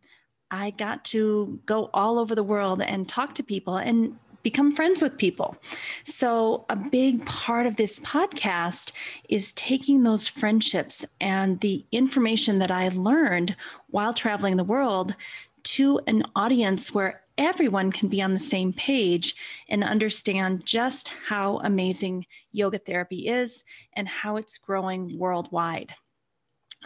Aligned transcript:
I 0.53 0.71
got 0.71 1.05
to 1.07 1.61
go 1.67 1.91
all 1.93 2.21
over 2.21 2.37
the 2.37 2.45
world 2.45 2.81
and 2.81 3.09
talk 3.09 3.35
to 3.35 3.43
people 3.43 3.77
and 3.77 4.19
become 4.45 4.71
friends 4.71 5.03
with 5.03 5.19
people. 5.19 5.57
So, 6.05 6.67
a 6.69 6.77
big 6.77 7.27
part 7.27 7.67
of 7.67 7.75
this 7.75 7.99
podcast 8.01 8.93
is 9.29 9.53
taking 9.55 10.05
those 10.05 10.29
friendships 10.29 11.05
and 11.21 11.59
the 11.61 11.85
information 11.91 12.61
that 12.61 12.71
I 12.71 12.89
learned 12.91 13.57
while 13.89 14.15
traveling 14.15 14.57
the 14.57 14.63
world 14.63 15.17
to 15.65 15.99
an 16.07 16.23
audience 16.37 16.95
where 16.95 17.23
everyone 17.39 17.91
can 17.91 18.09
be 18.09 18.23
on 18.23 18.33
the 18.33 18.39
same 18.39 18.73
page 18.73 19.35
and 19.69 19.83
understand 19.83 20.65
just 20.65 21.13
how 21.27 21.59
amazing 21.61 22.27
yoga 22.53 22.79
therapy 22.79 23.27
is 23.27 23.65
and 23.95 24.07
how 24.07 24.37
it's 24.37 24.59
growing 24.59 25.19
worldwide. 25.19 25.95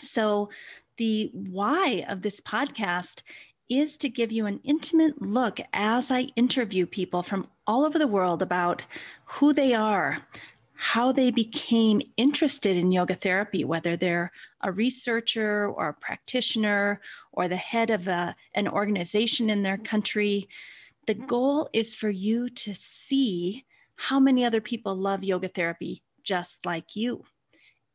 So, 0.01 0.49
the 0.97 1.31
why 1.33 2.05
of 2.09 2.23
this 2.23 2.41
podcast 2.41 3.23
is 3.69 3.97
to 3.99 4.09
give 4.09 4.33
you 4.33 4.47
an 4.47 4.61
intimate 4.65 5.21
look 5.21 5.61
as 5.73 6.11
I 6.11 6.33
interview 6.37 6.87
people 6.87 7.23
from 7.23 7.49
all 7.67 7.85
over 7.85 7.99
the 7.99 8.07
world 8.07 8.43
about 8.43 8.87
who 9.25 9.53
they 9.53 9.75
are, 9.75 10.19
how 10.75 11.13
they 11.13 11.31
became 11.31 12.01
interested 12.17 12.77
in 12.77 12.93
yoga 12.93 13.15
therapy, 13.15 13.65
whether 13.65 13.97
they're 13.97 14.33
a 14.63 14.73
researcher 14.73 15.69
or 15.69 15.89
a 15.89 15.95
practitioner 15.95 17.01
or 17.33 17.49
the 17.49 17.57
head 17.57 17.91
of 17.91 18.09
a, 18.09 18.35
an 18.55 18.69
organization 18.69 19.51
in 19.51 19.63
their 19.63 19.79
country. 19.79 20.49
The 21.07 21.15
goal 21.15 21.69
is 21.73 21.95
for 21.95 22.11
you 22.11 22.49
to 22.51 22.75
see 22.75 23.65
how 23.97 24.21
many 24.21 24.45
other 24.45 24.61
people 24.61 24.95
love 24.95 25.25
yoga 25.25 25.49
therapy 25.49 26.03
just 26.23 26.65
like 26.65 26.95
you. 26.95 27.25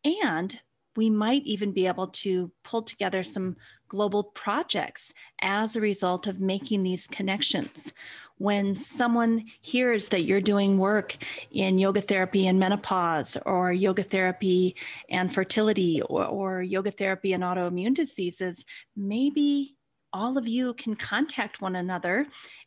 And 0.04 0.60
we 0.96 1.10
might 1.10 1.44
even 1.44 1.72
be 1.72 1.88
able 1.88 2.08
to 2.08 2.52
pull 2.64 2.82
together 2.82 3.24
some 3.24 3.56
global 3.94 4.24
projects 4.24 5.14
as 5.44 5.76
a 5.76 5.82
result 5.82 6.26
of 6.26 6.40
making 6.40 6.82
these 6.82 7.06
connections. 7.06 7.94
When 8.40 8.76
someone 8.76 9.46
hears 9.62 10.08
that 10.08 10.26
you're 10.26 10.42
doing 10.42 10.80
work 10.80 11.16
in 11.52 11.78
yoga 11.78 12.02
therapy 12.02 12.48
and 12.48 12.60
menopause, 12.60 13.38
or 13.46 13.72
yoga 13.72 14.02
therapy 14.02 14.76
and 15.10 15.32
fertility, 15.32 16.02
or, 16.02 16.26
or 16.26 16.64
yoga 16.64 16.90
therapy 16.90 17.34
and 17.34 17.44
autoimmune 17.44 17.94
diseases, 17.94 18.66
maybe 18.98 19.76
all 20.12 20.40
of 20.40 20.48
you 20.48 20.74
can 20.74 20.96
contact 20.96 21.62
one 21.62 21.76
another 21.76 22.26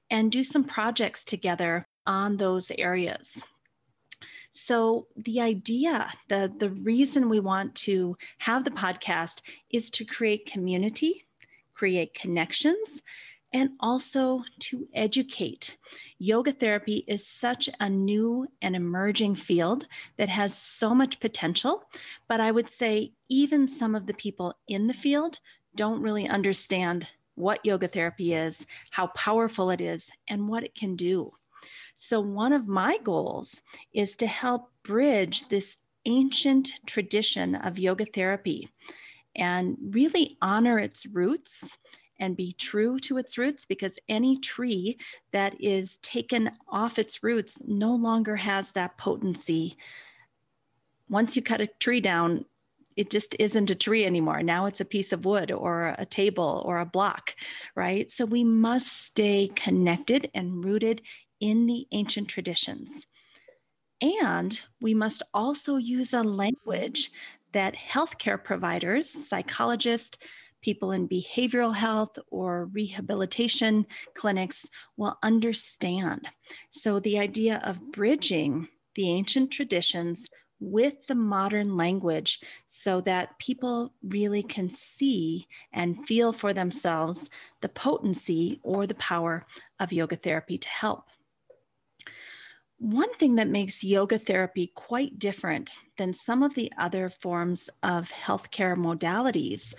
and 0.08 0.30
do 0.30 0.44
some 0.44 0.62
projects 0.62 1.24
together 1.24 1.88
on 2.06 2.36
those 2.36 2.70
areas. 2.78 3.42
So 4.58 5.06
the 5.14 5.42
idea, 5.42 6.10
the 6.28 6.50
the 6.58 6.70
reason 6.70 7.28
we 7.28 7.40
want 7.40 7.74
to 7.86 8.16
have 8.38 8.64
the 8.64 8.70
podcast 8.70 9.42
is 9.68 9.90
to 9.90 10.04
create 10.06 10.50
community, 10.50 11.26
create 11.74 12.14
connections, 12.14 13.02
and 13.52 13.72
also 13.80 14.44
to 14.60 14.88
educate. 14.94 15.76
Yoga 16.18 16.52
therapy 16.52 17.04
is 17.06 17.26
such 17.26 17.68
a 17.80 17.90
new 17.90 18.48
and 18.62 18.74
emerging 18.74 19.34
field 19.34 19.86
that 20.16 20.30
has 20.30 20.56
so 20.56 20.94
much 20.94 21.20
potential, 21.20 21.84
but 22.26 22.40
I 22.40 22.50
would 22.50 22.70
say 22.70 23.12
even 23.28 23.68
some 23.68 23.94
of 23.94 24.06
the 24.06 24.14
people 24.14 24.54
in 24.66 24.86
the 24.86 24.94
field 24.94 25.38
don't 25.74 26.00
really 26.00 26.26
understand 26.26 27.10
what 27.34 27.66
yoga 27.66 27.88
therapy 27.88 28.32
is, 28.32 28.66
how 28.90 29.08
powerful 29.08 29.68
it 29.68 29.82
is, 29.82 30.10
and 30.26 30.48
what 30.48 30.64
it 30.64 30.74
can 30.74 30.96
do. 30.96 31.34
So, 31.96 32.20
one 32.20 32.52
of 32.52 32.68
my 32.68 32.98
goals 32.98 33.62
is 33.92 34.16
to 34.16 34.26
help 34.26 34.70
bridge 34.82 35.48
this 35.48 35.78
ancient 36.04 36.72
tradition 36.86 37.54
of 37.54 37.78
yoga 37.78 38.04
therapy 38.04 38.68
and 39.34 39.76
really 39.90 40.36
honor 40.40 40.78
its 40.78 41.06
roots 41.06 41.78
and 42.18 42.36
be 42.36 42.52
true 42.52 42.98
to 42.98 43.18
its 43.18 43.36
roots 43.36 43.66
because 43.66 43.98
any 44.08 44.38
tree 44.38 44.98
that 45.32 45.54
is 45.60 45.96
taken 45.98 46.50
off 46.68 46.98
its 46.98 47.22
roots 47.22 47.58
no 47.66 47.94
longer 47.94 48.36
has 48.36 48.72
that 48.72 48.96
potency. 48.96 49.76
Once 51.08 51.36
you 51.36 51.42
cut 51.42 51.60
a 51.60 51.66
tree 51.66 52.00
down, 52.00 52.44
it 52.96 53.10
just 53.10 53.36
isn't 53.38 53.70
a 53.70 53.74
tree 53.74 54.06
anymore. 54.06 54.42
Now 54.42 54.64
it's 54.66 54.80
a 54.80 54.86
piece 54.86 55.12
of 55.12 55.26
wood 55.26 55.52
or 55.52 55.94
a 55.98 56.06
table 56.06 56.62
or 56.64 56.78
a 56.78 56.86
block, 56.86 57.34
right? 57.74 58.10
So 58.10 58.24
we 58.24 58.42
must 58.42 59.04
stay 59.04 59.50
connected 59.54 60.30
and 60.34 60.64
rooted 60.64 61.02
in 61.40 61.66
the 61.66 61.86
ancient 61.92 62.28
traditions. 62.28 63.06
And 64.00 64.60
we 64.80 64.94
must 64.94 65.22
also 65.32 65.76
use 65.76 66.12
a 66.12 66.22
language 66.22 67.10
that 67.52 67.74
healthcare 67.74 68.42
providers, 68.42 69.08
psychologists, 69.08 70.18
people 70.60 70.92
in 70.92 71.08
behavioral 71.08 71.74
health 71.74 72.18
or 72.30 72.66
rehabilitation 72.66 73.86
clinics 74.14 74.66
will 74.96 75.16
understand. 75.22 76.28
So, 76.70 76.98
the 76.98 77.18
idea 77.18 77.60
of 77.64 77.92
bridging 77.92 78.68
the 78.94 79.10
ancient 79.10 79.50
traditions 79.50 80.28
with 80.58 81.06
the 81.06 81.14
modern 81.14 81.76
language 81.76 82.40
so 82.66 83.00
that 83.02 83.38
people 83.38 83.92
really 84.02 84.42
can 84.42 84.70
see 84.70 85.46
and 85.72 86.06
feel 86.06 86.32
for 86.32 86.52
themselves 86.52 87.28
the 87.60 87.68
potency 87.68 88.58
or 88.62 88.86
the 88.86 88.94
power 88.94 89.46
of 89.78 89.92
yoga 89.92 90.16
therapy 90.16 90.56
to 90.58 90.68
help. 90.68 91.04
One 92.78 93.14
thing 93.14 93.36
that 93.36 93.48
makes 93.48 93.82
yoga 93.82 94.18
therapy 94.18 94.70
quite 94.74 95.18
different 95.18 95.76
than 95.96 96.12
some 96.12 96.42
of 96.42 96.54
the 96.54 96.70
other 96.76 97.08
forms 97.08 97.70
of 97.82 98.10
healthcare 98.10 98.76
modalities 98.76 99.72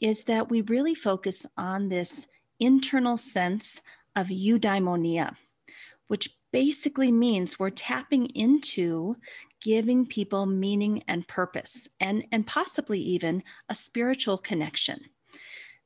is 0.00 0.24
that 0.24 0.48
we 0.48 0.62
really 0.62 0.94
focus 0.94 1.44
on 1.58 1.88
this 1.88 2.26
internal 2.58 3.18
sense 3.18 3.82
of 4.16 4.28
eudaimonia, 4.28 5.36
which 6.08 6.30
basically 6.52 7.12
means 7.12 7.58
we're 7.58 7.70
tapping 7.70 8.26
into 8.30 9.14
giving 9.60 10.06
people 10.06 10.46
meaning 10.46 11.02
and 11.06 11.28
purpose 11.28 11.88
and, 12.00 12.24
and 12.32 12.46
possibly 12.46 12.98
even 12.98 13.42
a 13.68 13.74
spiritual 13.74 14.38
connection. 14.38 15.00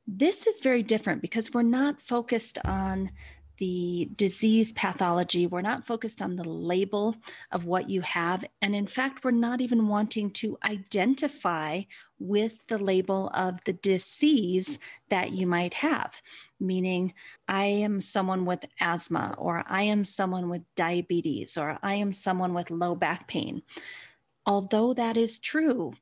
This 0.06 0.46
is 0.46 0.60
very 0.60 0.82
different 0.82 1.20
because 1.20 1.52
we're 1.52 1.62
not 1.62 2.00
focused 2.00 2.58
on 2.64 3.10
the 3.58 4.10
disease 4.16 4.72
pathology. 4.72 5.46
We're 5.46 5.60
not 5.60 5.86
focused 5.86 6.20
on 6.20 6.36
the 6.36 6.48
label 6.48 7.16
of 7.52 7.64
what 7.64 7.88
you 7.88 8.00
have. 8.00 8.44
And 8.60 8.74
in 8.74 8.86
fact, 8.86 9.24
we're 9.24 9.30
not 9.30 9.60
even 9.60 9.88
wanting 9.88 10.30
to 10.32 10.58
identify 10.64 11.82
with 12.18 12.66
the 12.66 12.78
label 12.78 13.30
of 13.34 13.62
the 13.64 13.74
disease 13.74 14.78
that 15.10 15.32
you 15.32 15.46
might 15.46 15.74
have, 15.74 16.20
meaning, 16.58 17.14
I 17.46 17.64
am 17.64 18.00
someone 18.00 18.44
with 18.44 18.64
asthma, 18.80 19.34
or 19.38 19.64
I 19.66 19.82
am 19.82 20.04
someone 20.04 20.48
with 20.48 20.62
diabetes, 20.74 21.56
or 21.56 21.78
I 21.82 21.94
am 21.94 22.12
someone 22.12 22.54
with 22.54 22.70
low 22.70 22.94
back 22.94 23.28
pain. 23.28 23.62
although 24.46 24.94
that 24.94 25.16
is 25.16 25.38
true, 25.38 25.94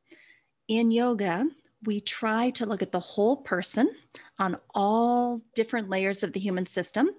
in 0.69 0.91
yoga, 0.91 1.47
we 1.85 2.01
try 2.01 2.51
to 2.51 2.67
look 2.67 2.83
at 2.83 2.93
the 2.93 3.01
whole 3.01 3.37
person 3.39 3.91
on 4.39 4.57
all 4.75 5.41
different 5.55 5.89
layers 5.89 6.23
of 6.23 6.33
the 6.33 6.41
human 6.41 6.67
system 6.67 7.11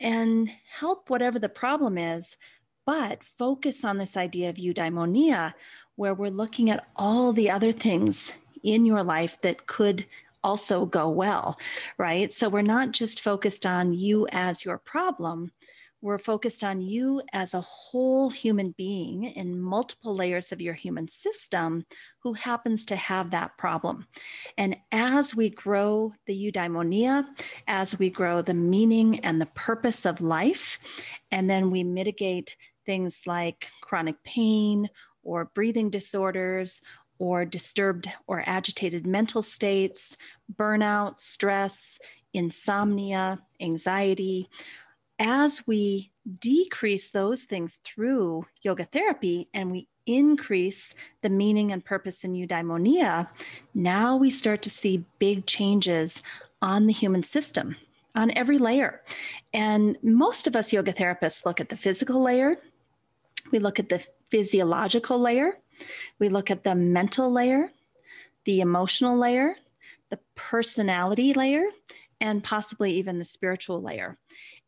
and 0.00 0.50
help 0.78 1.08
whatever 1.08 1.38
the 1.38 1.48
problem 1.48 1.96
is, 1.96 2.36
but 2.84 3.22
focus 3.22 3.84
on 3.84 3.98
this 3.98 4.16
idea 4.16 4.50
of 4.50 4.56
eudaimonia, 4.56 5.54
where 5.96 6.14
we're 6.14 6.28
looking 6.28 6.70
at 6.70 6.86
all 6.96 7.32
the 7.32 7.50
other 7.50 7.72
things 7.72 8.32
in 8.62 8.84
your 8.84 9.02
life 9.02 9.40
that 9.42 9.66
could 9.66 10.06
also 10.44 10.84
go 10.86 11.08
well, 11.08 11.58
right? 11.98 12.32
So 12.32 12.48
we're 12.48 12.62
not 12.62 12.90
just 12.90 13.20
focused 13.20 13.64
on 13.66 13.92
you 13.92 14.26
as 14.32 14.64
your 14.64 14.78
problem, 14.78 15.52
we're 16.02 16.18
focused 16.18 16.64
on 16.64 16.82
you 16.82 17.22
as 17.32 17.54
a 17.54 17.60
whole 17.60 18.28
human 18.28 18.74
being 18.76 19.24
in 19.24 19.58
multiple 19.58 20.14
layers 20.14 20.50
of 20.50 20.60
your 20.60 20.74
human 20.74 21.06
system 21.06 21.86
who 22.18 22.32
happens 22.32 22.84
to 22.84 22.96
have 22.96 23.30
that 23.30 23.56
problem. 23.56 24.06
And 24.58 24.76
as 24.90 25.34
we 25.34 25.48
grow 25.48 26.12
the 26.26 26.34
eudaimonia, 26.34 27.24
as 27.68 27.98
we 27.98 28.10
grow 28.10 28.42
the 28.42 28.52
meaning 28.52 29.20
and 29.20 29.40
the 29.40 29.46
purpose 29.46 30.04
of 30.04 30.20
life, 30.20 30.80
and 31.30 31.48
then 31.48 31.70
we 31.70 31.84
mitigate 31.84 32.56
things 32.84 33.22
like 33.24 33.68
chronic 33.80 34.16
pain 34.24 34.90
or 35.22 35.50
breathing 35.54 35.88
disorders 35.88 36.82
or 37.20 37.44
disturbed 37.44 38.08
or 38.26 38.42
agitated 38.44 39.06
mental 39.06 39.42
states, 39.42 40.16
burnout, 40.52 41.16
stress, 41.18 42.00
insomnia, 42.34 43.40
anxiety, 43.60 44.48
as 45.22 45.64
we 45.68 46.10
decrease 46.40 47.10
those 47.10 47.44
things 47.44 47.78
through 47.84 48.44
yoga 48.62 48.84
therapy 48.84 49.48
and 49.54 49.70
we 49.70 49.86
increase 50.04 50.94
the 51.22 51.30
meaning 51.30 51.70
and 51.70 51.84
purpose 51.84 52.24
in 52.24 52.34
eudaimonia, 52.34 53.28
now 53.72 54.16
we 54.16 54.30
start 54.30 54.62
to 54.62 54.70
see 54.70 55.04
big 55.20 55.46
changes 55.46 56.22
on 56.60 56.88
the 56.88 56.92
human 56.92 57.22
system 57.22 57.76
on 58.16 58.36
every 58.36 58.58
layer. 58.58 59.00
And 59.54 59.96
most 60.02 60.48
of 60.48 60.56
us 60.56 60.72
yoga 60.72 60.92
therapists 60.92 61.46
look 61.46 61.60
at 61.60 61.68
the 61.68 61.76
physical 61.76 62.20
layer, 62.20 62.56
we 63.52 63.60
look 63.60 63.78
at 63.78 63.88
the 63.88 64.04
physiological 64.28 65.20
layer, 65.20 65.56
we 66.18 66.28
look 66.30 66.50
at 66.50 66.64
the 66.64 66.74
mental 66.74 67.30
layer, 67.30 67.70
the 68.44 68.60
emotional 68.60 69.16
layer, 69.16 69.54
the 70.10 70.18
personality 70.34 71.32
layer, 71.32 71.64
and 72.20 72.42
possibly 72.42 72.94
even 72.94 73.18
the 73.18 73.24
spiritual 73.24 73.80
layer. 73.80 74.18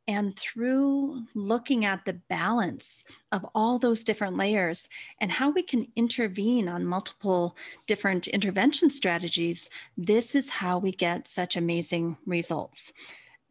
And 0.07 0.39
through 0.39 1.25
looking 1.35 1.87
at 1.87 2.05
the 2.05 2.21
balance 2.29 3.05
of 3.33 3.47
all 3.55 3.79
those 3.79 4.05
different 4.05 4.37
layers 4.37 4.89
and 5.19 5.33
how 5.33 5.51
we 5.51 5.63
can 5.63 5.89
intervene 5.97 6.69
on 6.69 6.85
multiple 6.85 7.57
different 7.87 8.27
intervention 8.27 8.91
strategies, 8.91 9.71
this 9.97 10.35
is 10.35 10.51
how 10.51 10.79
we 10.79 10.93
get 10.93 11.27
such 11.27 11.57
amazing 11.57 12.19
results 12.27 12.93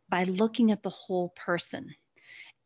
by 0.09 0.25
looking 0.25 0.71
at 0.71 0.83
the 0.83 0.91
whole 0.91 1.29
person. 1.29 1.95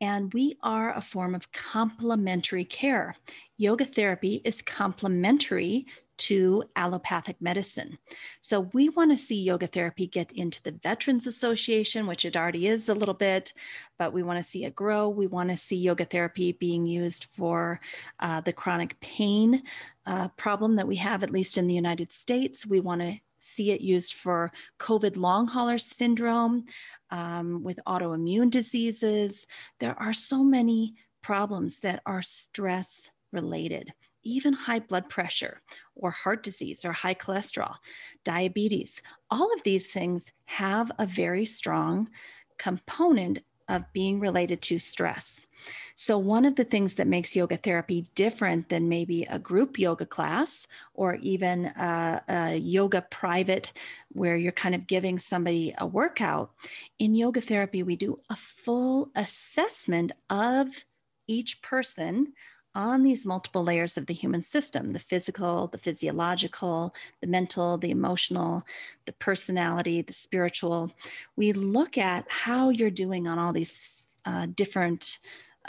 And 0.01 0.33
we 0.33 0.57
are 0.61 0.93
a 0.93 1.01
form 1.01 1.33
of 1.33 1.51
complementary 1.53 2.65
care. 2.65 3.15
Yoga 3.57 3.85
therapy 3.85 4.41
is 4.43 4.61
complementary 4.61 5.87
to 6.17 6.63
allopathic 6.75 7.39
medicine. 7.39 7.97
So 8.41 8.61
we 8.73 8.89
want 8.89 9.11
to 9.11 9.17
see 9.17 9.41
yoga 9.41 9.67
therapy 9.67 10.07
get 10.07 10.31
into 10.31 10.61
the 10.63 10.71
Veterans 10.71 11.27
Association, 11.27 12.07
which 12.07 12.25
it 12.25 12.35
already 12.35 12.67
is 12.67 12.89
a 12.89 12.93
little 12.93 13.13
bit, 13.13 13.53
but 13.97 14.13
we 14.13 14.23
want 14.23 14.39
to 14.39 14.49
see 14.49 14.65
it 14.65 14.75
grow. 14.75 15.09
We 15.09 15.27
want 15.27 15.49
to 15.49 15.57
see 15.57 15.77
yoga 15.77 16.05
therapy 16.05 16.51
being 16.51 16.85
used 16.85 17.27
for 17.35 17.79
uh, 18.19 18.41
the 18.41 18.53
chronic 18.53 18.99
pain 18.99 19.63
uh, 20.05 20.29
problem 20.29 20.75
that 20.77 20.87
we 20.87 20.95
have, 20.97 21.23
at 21.23 21.31
least 21.31 21.57
in 21.57 21.67
the 21.67 21.73
United 21.73 22.11
States. 22.11 22.65
We 22.65 22.79
want 22.79 23.01
to 23.01 23.17
see 23.39 23.71
it 23.71 23.81
used 23.81 24.13
for 24.13 24.51
COVID 24.79 25.17
long 25.17 25.45
hauler 25.45 25.77
syndrome, 25.77 26.65
um, 27.11 27.63
with 27.63 27.79
autoimmune 27.87 28.49
diseases. 28.49 29.47
There 29.79 29.97
are 29.99 30.13
so 30.13 30.43
many 30.43 30.95
problems 31.21 31.79
that 31.79 32.01
are 32.05 32.21
stress 32.21 33.09
related 33.31 33.93
even 34.27 34.53
high 34.53 34.79
blood 34.79 35.09
pressure 35.09 35.61
or 35.95 36.11
heart 36.11 36.43
disease 36.43 36.83
or 36.83 36.91
high 36.91 37.15
cholesterol, 37.15 37.75
diabetes, 38.23 39.01
all 39.31 39.53
of 39.53 39.63
these 39.63 39.87
things 39.87 40.31
have 40.45 40.91
a 40.99 41.05
very 41.05 41.45
strong 41.45 42.09
component 42.57 43.39
of 43.69 43.91
being 43.91 44.19
related 44.19 44.61
to 44.61 44.79
stress. 44.79 45.47
So, 45.95 46.17
one 46.17 46.45
of 46.45 46.55
the 46.55 46.63
things 46.63 46.95
that 46.95 47.07
makes 47.07 47.35
yoga 47.35 47.57
therapy 47.57 48.07
different 48.15 48.69
than 48.69 48.87
maybe 48.87 49.23
a 49.23 49.39
group 49.39 49.77
yoga 49.77 50.05
class 50.05 50.67
or 50.93 51.15
even 51.15 51.65
a, 51.65 52.21
a, 52.29 52.55
yoga 52.55 53.01
private 53.01 53.73
where 54.09 54.37
you're 54.37 54.53
kind 54.53 54.73
of 54.73 54.87
giving 54.87 55.19
somebody 55.19 55.73
a 55.77 55.85
workout, 55.85 56.51
in 56.97 57.13
yoga 57.13 57.41
therapy, 57.41 57.83
we 57.83 57.97
do 57.97 58.19
a 58.29 58.35
full 58.35 59.11
assessment 59.15 60.13
of 60.29 60.85
each 61.27 61.61
person 61.61 62.33
on 62.77 63.01
these 63.01 63.25
multiple 63.25 63.63
layers 63.63 63.97
of 63.97 64.05
the 64.05 64.13
human 64.13 64.43
system 64.43 64.93
the 64.93 64.99
physical, 64.99 65.67
the 65.67 65.77
physiological, 65.79 66.93
the 67.19 67.27
mental, 67.27 67.77
the 67.77 67.89
emotional, 67.89 68.63
the 69.05 69.13
personality, 69.13 70.01
the 70.01 70.13
spiritual. 70.13 70.91
We 71.35 71.51
look 71.51 71.97
at 71.97 72.25
how 72.29 72.69
you're 72.69 72.91
doing 72.91 73.27
on 73.27 73.39
all 73.39 73.51
these 73.51 74.07
uh, 74.25 74.45
different 74.53 75.17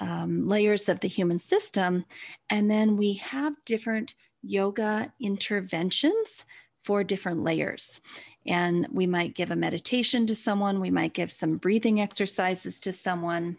um, 0.00 0.46
layers 0.46 0.88
of 0.88 1.00
the 1.00 1.08
human 1.08 1.38
system. 1.38 2.04
And 2.50 2.70
then 2.70 2.96
we 2.96 3.14
have 3.14 3.54
different 3.64 4.14
yoga 4.42 5.12
interventions 5.18 6.44
for 6.82 7.02
different 7.02 7.42
layers. 7.42 8.00
And 8.46 8.86
we 8.92 9.06
might 9.06 9.34
give 9.34 9.50
a 9.50 9.56
meditation 9.56 10.26
to 10.26 10.34
someone, 10.34 10.80
we 10.80 10.90
might 10.90 11.14
give 11.14 11.32
some 11.32 11.56
breathing 11.56 12.00
exercises 12.00 12.78
to 12.80 12.92
someone 12.92 13.58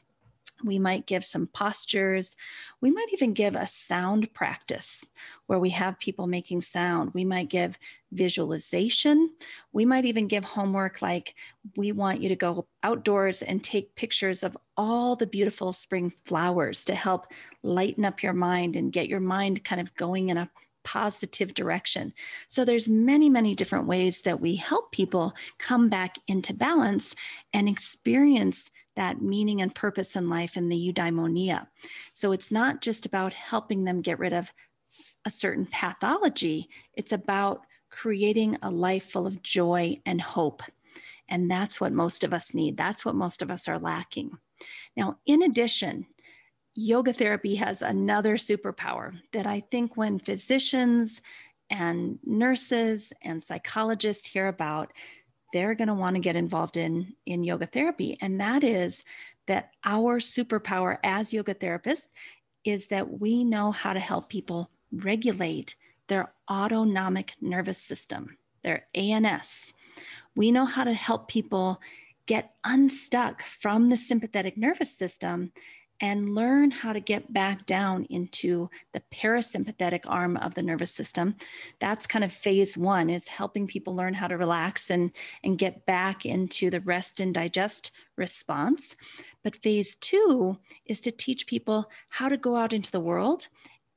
we 0.63 0.79
might 0.79 1.05
give 1.05 1.23
some 1.23 1.47
postures. 1.47 2.35
We 2.81 2.91
might 2.91 3.07
even 3.13 3.33
give 3.33 3.55
a 3.55 3.67
sound 3.67 4.33
practice 4.33 5.05
where 5.47 5.59
we 5.59 5.69
have 5.71 5.99
people 5.99 6.27
making 6.27 6.61
sound. 6.61 7.11
We 7.13 7.25
might 7.25 7.49
give 7.49 7.77
visualization. 8.11 9.31
We 9.71 9.85
might 9.85 10.05
even 10.05 10.27
give 10.27 10.43
homework 10.43 11.01
like 11.01 11.35
we 11.75 11.91
want 11.91 12.21
you 12.21 12.29
to 12.29 12.35
go 12.35 12.67
outdoors 12.83 13.41
and 13.41 13.63
take 13.63 13.95
pictures 13.95 14.43
of 14.43 14.57
all 14.75 15.15
the 15.15 15.27
beautiful 15.27 15.73
spring 15.73 16.11
flowers 16.25 16.85
to 16.85 16.95
help 16.95 17.27
lighten 17.63 18.05
up 18.05 18.23
your 18.23 18.33
mind 18.33 18.75
and 18.75 18.91
get 18.91 19.07
your 19.07 19.19
mind 19.19 19.63
kind 19.63 19.81
of 19.81 19.95
going 19.95 20.29
in 20.29 20.37
a 20.37 20.49
positive 20.83 21.53
direction. 21.53 22.13
So 22.47 22.65
there's 22.65 22.87
many 22.87 23.29
many 23.29 23.53
different 23.53 23.85
ways 23.85 24.21
that 24.21 24.39
we 24.39 24.55
help 24.55 24.91
people 24.91 25.33
come 25.57 25.89
back 25.89 26.17
into 26.27 26.53
balance 26.53 27.15
and 27.53 27.67
experience 27.67 28.71
that 28.99 29.21
meaning 29.21 29.61
and 29.61 29.73
purpose 29.73 30.15
in 30.15 30.29
life 30.29 30.57
in 30.57 30.67
the 30.67 30.93
eudaimonia. 30.93 31.67
So 32.13 32.33
it's 32.33 32.51
not 32.51 32.81
just 32.81 33.05
about 33.05 33.33
helping 33.33 33.85
them 33.85 34.01
get 34.01 34.19
rid 34.19 34.33
of 34.33 34.53
a 35.25 35.31
certain 35.31 35.65
pathology, 35.65 36.69
it's 36.93 37.11
about 37.11 37.61
creating 37.89 38.57
a 38.61 38.69
life 38.69 39.09
full 39.09 39.25
of 39.25 39.41
joy 39.41 39.99
and 40.05 40.19
hope. 40.21 40.63
And 41.29 41.49
that's 41.49 41.79
what 41.79 41.93
most 41.93 42.23
of 42.23 42.33
us 42.33 42.53
need. 42.53 42.75
That's 42.75 43.05
what 43.05 43.15
most 43.15 43.41
of 43.41 43.51
us 43.51 43.67
are 43.67 43.79
lacking. 43.79 44.37
Now, 44.97 45.17
in 45.25 45.43
addition, 45.43 46.07
yoga 46.75 47.13
therapy 47.13 47.55
has 47.55 47.81
another 47.81 48.35
superpower 48.35 49.13
that 49.31 49.47
I 49.47 49.61
think 49.71 49.95
when 49.95 50.19
physicians 50.19 51.21
and 51.69 52.19
nurses 52.25 53.13
and 53.21 53.41
psychologists 53.41 54.27
hear 54.27 54.47
about, 54.47 54.91
they're 55.53 55.75
going 55.75 55.87
to 55.87 55.93
want 55.93 56.15
to 56.15 56.21
get 56.21 56.35
involved 56.35 56.77
in 56.77 57.13
in 57.25 57.43
yoga 57.43 57.65
therapy. 57.65 58.17
And 58.21 58.39
that 58.39 58.63
is 58.63 59.03
that 59.47 59.71
our 59.83 60.19
superpower 60.19 60.97
as 61.03 61.33
yoga 61.33 61.55
therapists 61.55 62.09
is 62.63 62.87
that 62.87 63.19
we 63.19 63.43
know 63.43 63.71
how 63.71 63.93
to 63.93 63.99
help 63.99 64.29
people 64.29 64.69
regulate 64.91 65.75
their 66.07 66.33
autonomic 66.49 67.33
nervous 67.39 67.77
system 67.77 68.37
their 68.63 68.87
ANS 68.95 69.73
we 70.35 70.51
know 70.51 70.65
how 70.65 70.83
to 70.83 70.93
help 70.93 71.27
people 71.27 71.81
get 72.25 72.53
unstuck 72.63 73.41
from 73.43 73.89
the 73.89 73.97
sympathetic 73.97 74.57
nervous 74.57 74.95
system 74.95 75.51
and 76.01 76.33
learn 76.33 76.71
how 76.71 76.93
to 76.93 76.99
get 76.99 77.31
back 77.33 77.65
down 77.65 78.05
into 78.05 78.69
the 78.93 79.01
parasympathetic 79.13 80.01
arm 80.05 80.37
of 80.37 80.53
the 80.53 80.61
nervous 80.61 80.91
system. 80.91 81.35
That's 81.79 82.07
kind 82.07 82.23
of 82.23 82.31
phase 82.31 82.77
one 82.77 83.09
is 83.09 83.27
helping 83.27 83.67
people 83.67 83.95
learn 83.95 84.13
how 84.13 84.27
to 84.27 84.37
relax 84.37 84.89
and 84.89 85.11
and 85.43 85.57
get 85.57 85.85
back 85.85 86.25
into 86.25 86.69
the 86.69 86.81
rest 86.81 87.19
and 87.19 87.33
digest 87.33 87.91
response. 88.17 88.95
But 89.43 89.57
phase 89.57 89.95
two 89.95 90.57
is 90.85 91.01
to 91.01 91.11
teach 91.11 91.47
people 91.47 91.89
how 92.09 92.29
to 92.29 92.37
go 92.37 92.55
out 92.55 92.73
into 92.73 92.91
the 92.91 92.99
world 92.99 93.47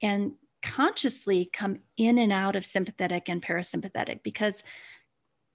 and 0.01 0.33
consciously 0.63 1.51
come 1.53 1.81
in 1.97 2.19
and 2.19 2.33
out 2.33 2.57
of 2.57 2.65
sympathetic 2.65 3.29
and 3.29 3.43
parasympathetic 3.43 4.23
because 4.23 4.63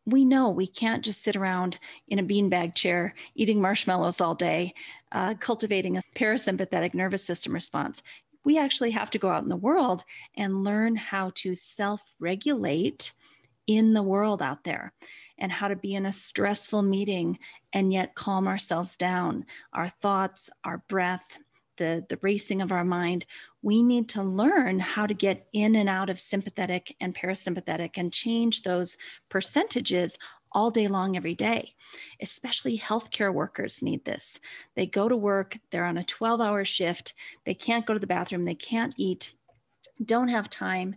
we 0.08 0.24
know 0.24 0.50
we 0.50 0.68
can't 0.68 1.04
just 1.04 1.22
sit 1.22 1.36
around 1.36 1.78
in 2.08 2.18
a 2.18 2.24
beanbag 2.24 2.74
chair 2.74 3.14
eating 3.36 3.62
marshmallows 3.62 4.22
all 4.22 4.34
day, 4.34 4.74
uh, 5.12 5.34
cultivating 5.40 5.98
a 5.98 6.04
parasympathetic 6.16 6.94
nervous 6.94 7.24
system 7.24 7.54
response. 7.54 8.02
we 8.46 8.58
actually 8.58 8.92
have 8.92 9.10
to 9.10 9.20
go 9.20 9.30
out 9.30 9.44
in 9.44 9.50
the 9.50 9.58
world 9.58 10.06
and 10.38 10.64
learn 10.64 10.96
how 10.96 11.30
to 11.36 11.54
self 11.54 12.02
regulate 12.18 13.12
in 13.68 13.94
the 13.94 14.02
world 14.02 14.42
out 14.42 14.64
there 14.64 14.94
and 15.38 15.52
how 15.52 15.68
to 15.68 15.76
be 15.76 15.94
in 15.94 16.06
a 16.06 16.14
stressful 16.14 16.82
meeting 16.82 17.38
and 17.74 17.92
yet 17.92 18.16
calm 18.16 18.48
ourselves 18.48 18.96
down, 18.96 19.46
our 19.74 19.90
thoughts, 20.02 20.50
our 20.64 20.82
breath, 20.88 21.38
the, 21.78 22.06
the 22.10 22.20
racing 22.22 22.62
of 22.62 22.72
our 22.72 22.84
mind. 22.84 23.26
We 23.62 23.82
need 23.82 24.10
to 24.10 24.24
learn 24.24 24.80
how 24.80 25.08
to 25.08 25.14
get 25.14 25.48
in 25.54 25.76
and 25.76 25.90
out 25.90 26.10
of 26.10 26.20
sympathetic 26.20 26.96
and 27.00 27.16
parasympathetic 27.16 27.92
and 27.98 28.12
change 28.12 28.64
those 28.64 28.98
percentages 29.30 30.18
all 30.52 30.72
day 30.72 30.88
long, 30.88 31.16
every 31.16 31.36
day. 31.36 31.76
Especially 32.22 32.78
healthcare 32.78 33.34
workers 33.34 33.82
need 33.82 34.04
this. 34.06 34.40
They 34.76 34.86
go 34.86 35.10
to 35.10 35.18
work, 35.18 35.58
they're 35.72 35.86
on 35.86 35.98
a 35.98 36.04
12 36.04 36.42
hour 36.42 36.66
shift, 36.66 37.14
they 37.46 37.54
can't 37.54 37.86
go 37.86 37.94
to 37.94 38.00
the 38.00 38.08
bathroom, 38.08 38.44
they 38.44 38.56
can't 38.56 38.94
eat, 38.98 39.34
don't 40.04 40.30
have 40.30 40.50
time. 40.50 40.96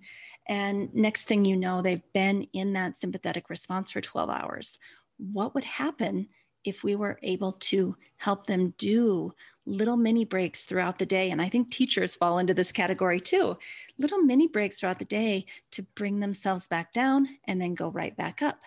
And 0.49 0.93
next 0.95 1.27
thing 1.27 1.45
you 1.45 1.57
know, 1.57 1.83
they've 1.83 2.03
been 2.13 2.47
in 2.53 2.73
that 2.73 2.97
sympathetic 2.97 3.51
response 3.51 3.93
for 3.93 4.01
12 4.01 4.31
hours. 4.31 4.79
What 5.19 5.55
would 5.55 5.65
happen 5.65 6.29
if 6.65 6.85
we 6.85 6.95
were 6.95 7.19
able 7.23 7.53
to 7.53 7.97
help 8.17 8.47
them 8.47 8.75
do 8.79 9.33
little 9.67 9.97
mini 9.97 10.25
breaks 10.25 10.63
throughout 10.63 10.99
the 10.99 11.07
day? 11.07 11.31
And 11.31 11.41
I 11.41 11.49
think 11.49 11.71
teachers 11.71 12.17
fall 12.17 12.39
into 12.39 12.55
this 12.55 12.73
category 12.73 13.21
too 13.21 13.57
little 13.99 14.19
mini 14.19 14.49
breaks 14.49 14.79
throughout 14.79 14.99
the 14.99 15.05
day 15.05 15.47
to 15.73 15.83
bring 15.95 16.21
themselves 16.21 16.67
back 16.67 16.93
down 16.93 17.29
and 17.45 17.61
then 17.61 17.75
go 17.75 17.89
right 17.89 18.17
back 18.17 18.43
up. 18.43 18.65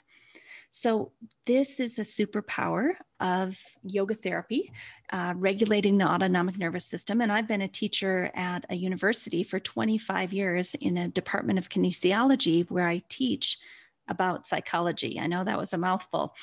So, 0.76 1.12
this 1.46 1.80
is 1.80 2.00
a 2.00 2.02
superpower 2.02 2.94
of 3.20 3.60
yoga 3.84 4.16
therapy, 4.16 4.72
uh, 5.12 5.36
regulating 5.38 6.00
the 6.00 6.08
autonomic 6.08 6.58
nervous 6.58 6.84
system. 6.84 7.22
And 7.22 7.32
I've 7.32 7.48
been 7.48 7.62
a 7.62 7.68
teacher 7.68 8.32
at 8.34 8.66
a 8.70 8.76
university 8.76 9.44
for 9.44 9.60
25 9.60 10.34
years 10.34 10.76
in 10.82 10.98
a 10.98 11.08
department 11.08 11.60
of 11.60 11.70
kinesiology 11.70 12.68
where 12.72 12.88
I 12.88 13.04
teach 13.08 13.60
about 14.08 14.48
psychology. 14.48 15.20
I 15.20 15.28
know 15.28 15.44
that 15.44 15.60
was 15.60 15.74
a 15.74 15.78
mouthful, 15.78 16.36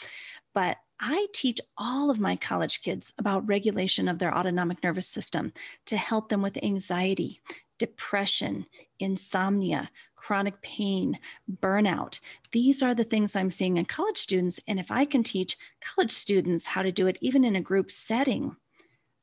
but 0.54 0.76
I 1.00 1.28
teach 1.33 1.61
all 1.78 2.11
of 2.11 2.21
my 2.21 2.37
college 2.37 2.83
kids 2.83 3.12
about 3.19 3.49
regulation 3.49 4.07
of 4.07 4.19
their 4.19 4.37
autonomic 4.37 4.83
nervous 4.85 5.09
system 5.09 5.52
to 5.87 5.97
help 5.97 6.28
them 6.28 6.42
with 6.42 6.62
anxiety, 6.62 7.40
depression, 7.78 8.66
insomnia, 8.99 9.90
chronic 10.14 10.61
pain, 10.61 11.19
burnout. 11.50 12.21
These 12.52 12.83
are 12.83 12.95
the 12.95 13.04
things 13.04 13.35
I'm 13.35 13.50
seeing 13.50 13.78
in 13.78 13.87
college 13.87 14.19
students. 14.19 14.61
And 14.69 14.78
if 14.78 14.90
I 14.90 15.07
can 15.07 15.23
teach 15.23 15.57
college 15.80 16.12
students 16.12 16.66
how 16.66 16.83
to 16.83 16.92
do 16.92 17.07
it, 17.07 17.16
even 17.23 17.45
in 17.45 17.57
a 17.57 17.62
group 17.62 17.90
setting, 17.90 18.57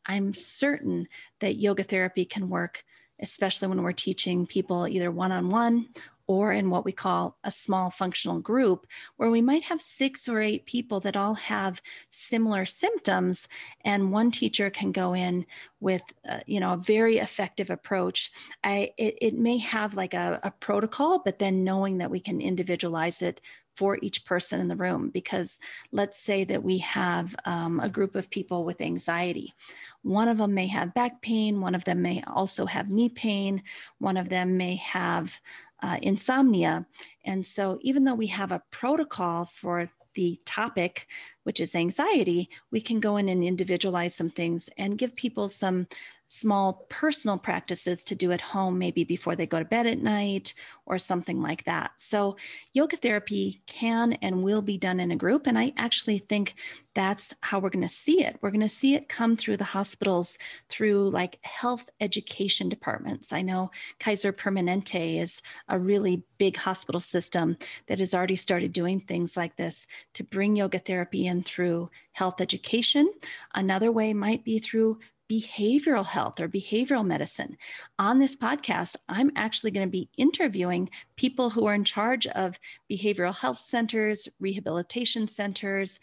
I'm 0.08 0.34
certain 0.34 1.08
that 1.42 1.58
yoga 1.58 1.84
therapy 1.84 2.26
can 2.26 2.50
work, 2.50 2.84
especially 3.22 3.68
when 3.68 3.84
we're 3.84 3.92
teaching 3.92 4.48
people 4.48 4.88
either 4.88 5.12
one 5.12 5.32
on 5.32 5.50
one 5.50 5.90
or 6.28 6.52
in 6.52 6.70
what 6.70 6.86
we 6.86 6.92
call 6.92 7.38
a 7.44 7.52
small 7.52 7.90
functional 7.90 8.40
group, 8.40 8.86
where 9.16 9.32
we 9.32 9.42
might 9.42 9.64
have 9.64 9.82
six 9.82 10.28
or 10.28 10.42
eight 10.42 10.66
people 10.66 11.00
that 11.00 11.16
all 11.16 11.34
have 11.34 11.82
similar 12.10 12.66
symptoms, 12.66 13.48
and 13.84 14.12
one 14.12 14.30
teacher 14.30 14.70
can 14.70 14.92
go 14.92 15.14
in 15.14 15.46
with 15.80 16.04
uh, 16.30 16.40
you 16.46 16.60
know 16.60 16.74
a 16.74 16.78
very 16.78 17.18
effective 17.18 17.70
approach. 17.70 18.32
I, 18.64 18.92
it, 18.98 19.18
it 19.22 19.38
may 19.38 19.58
have 19.60 19.96
like 19.96 20.14
a, 20.14 20.40
a 20.44 20.52
protocol, 20.52 21.22
but 21.24 21.40
then 21.40 21.64
knowing 21.64 22.00
that 22.00 22.12
we 22.12 22.20
can 22.20 22.42
individualize 22.42 23.22
it 23.22 23.42
for 23.78 24.00
each 24.02 24.26
person 24.26 24.60
in 24.60 24.68
the 24.68 24.76
room. 24.76 25.10
Because 25.10 25.60
let's 25.92 26.20
say 26.20 26.44
that 26.46 26.64
we 26.64 26.80
have 26.80 27.36
um, 27.46 27.80
a 27.80 27.88
group 27.88 28.16
of 28.16 28.30
people 28.30 28.66
with 28.66 28.82
anxiety. 28.82 29.54
One 30.02 30.28
of 30.28 30.40
them 30.40 30.56
may 30.56 30.68
have 30.68 30.96
back 30.96 31.22
pain, 31.22 31.62
one 31.62 31.76
of 31.76 31.84
them 31.84 32.02
may 32.02 32.24
also 32.26 32.66
have 32.66 32.90
knee 32.90 33.10
pain, 33.10 33.62
one 34.00 34.18
of 34.18 34.30
them 34.30 34.58
may 34.58 34.78
have 34.78 35.40
uh, 35.82 35.98
insomnia. 36.02 36.86
And 37.26 37.46
so, 37.46 37.80
even 37.82 38.04
though 38.04 38.16
we 38.16 38.28
have 38.28 38.52
a 38.52 38.64
protocol 38.72 39.50
for 39.54 39.90
the 40.16 40.40
topic, 40.46 41.08
which 41.44 41.60
is 41.60 41.76
anxiety, 41.76 42.50
we 42.72 42.82
can 42.82 43.00
go 43.00 43.18
in 43.18 43.30
and 43.30 43.44
individualize 43.44 44.16
some 44.16 44.32
things 44.32 44.70
and 44.78 44.98
give 44.98 45.16
people 45.16 45.48
some 45.48 45.88
small 46.28 46.86
personal 46.90 47.38
practices 47.38 48.04
to 48.04 48.16
do 48.16 48.32
at 48.32 48.42
home, 48.42 48.78
maybe 48.78 49.04
before 49.04 49.36
they 49.36 49.48
go 49.48 49.60
to 49.60 49.66
bed 49.66 49.88
at 49.88 50.02
night 50.02 50.54
or 50.86 50.98
something 50.98 51.42
like 51.42 51.64
that. 51.64 51.92
So, 51.98 52.38
yoga 52.74 52.98
therapy 52.98 53.62
can 53.66 54.14
and 54.14 54.44
will 54.44 54.62
be 54.62 54.78
done 54.78 55.00
in 55.00 55.12
a 55.12 55.16
group. 55.16 55.48
And 55.48 55.58
I 55.58 55.74
actually 55.78 56.20
think 56.20 56.56
that's 56.94 57.34
how 57.42 57.60
we're 57.60 57.70
going 57.70 57.88
to 57.88 57.90
see 57.90 58.24
it. 58.24 58.38
We're 58.42 58.52
going 58.52 58.62
to 58.62 58.70
see 58.70 58.96
it 58.96 59.08
come 59.08 59.36
through 59.36 59.58
the 59.58 59.64
hospitals 59.64 60.38
through 60.68 61.10
like 61.12 61.40
health 61.44 61.90
education 62.02 62.70
departments. 62.70 63.32
I 63.32 63.42
know 63.42 63.72
Kaiser 64.00 64.34
Permanente 64.34 65.22
is 65.22 65.42
a 65.70 65.80
really 65.80 66.24
big 66.38 66.58
hospital 66.58 67.00
system 67.00 67.58
that 67.88 68.00
has 68.00 68.14
already 68.14 68.36
started 68.36 68.74
doing 68.74 69.00
things 69.00 69.38
like 69.38 69.56
this 69.58 69.88
to 70.14 70.24
bring 70.24 70.56
yoga 70.56 70.80
therapy 70.80 71.28
in 71.28 71.44
through 71.44 71.90
health 72.14 72.42
education. 72.42 73.12
Another 73.54 73.92
way 73.92 74.14
might 74.14 74.44
be 74.44 74.58
through 74.58 74.98
behavioral 75.30 76.06
health 76.06 76.40
or 76.40 76.48
behavioral 76.48 77.06
medicine. 77.06 77.58
On 78.00 78.20
this 78.20 78.36
podcast, 78.36 78.96
I'm 79.10 79.32
actually 79.36 79.72
going 79.72 79.88
to 79.88 79.92
be 79.92 80.10
interviewing 80.18 80.90
people 81.16 81.50
who 81.50 81.66
are 81.66 81.74
in 81.74 81.84
charge 81.84 82.28
of 82.28 82.60
behavioral 82.90 83.36
health 83.36 83.60
centers, 83.60 84.28
rehabilitation 84.40 85.28
centers, 85.28 86.00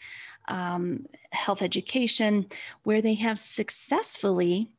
um, 0.47 1.05
health 1.31 1.61
education, 1.61 2.45
where 2.83 3.01
they 3.01 3.15
have 3.15 3.39
successfully 3.39 4.69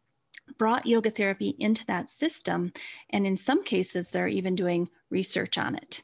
brought 0.58 0.86
yoga 0.86 1.10
therapy 1.10 1.56
into 1.58 1.84
that 1.86 2.08
system. 2.08 2.72
And 3.10 3.26
in 3.26 3.36
some 3.36 3.64
cases, 3.64 4.10
they're 4.10 4.28
even 4.28 4.54
doing 4.54 4.88
research 5.10 5.58
on 5.58 5.74
it. 5.74 6.02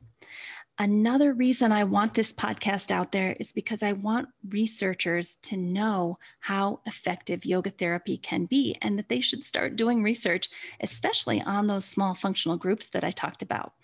Another 0.78 1.34
reason 1.34 1.70
I 1.70 1.84
want 1.84 2.14
this 2.14 2.32
podcast 2.32 2.90
out 2.90 3.12
there 3.12 3.36
is 3.38 3.52
because 3.52 3.82
I 3.82 3.92
want 3.92 4.28
researchers 4.48 5.36
to 5.42 5.56
know 5.56 6.18
how 6.40 6.80
effective 6.86 7.44
yoga 7.44 7.70
therapy 7.70 8.16
can 8.16 8.46
be 8.46 8.76
and 8.80 8.98
that 8.98 9.08
they 9.10 9.20
should 9.20 9.44
start 9.44 9.76
doing 9.76 10.02
research, 10.02 10.48
especially 10.80 11.42
on 11.42 11.66
those 11.66 11.84
small 11.84 12.14
functional 12.14 12.56
groups 12.56 12.88
that 12.90 13.04
I 13.04 13.10
talked 13.10 13.42
about. 13.42 13.74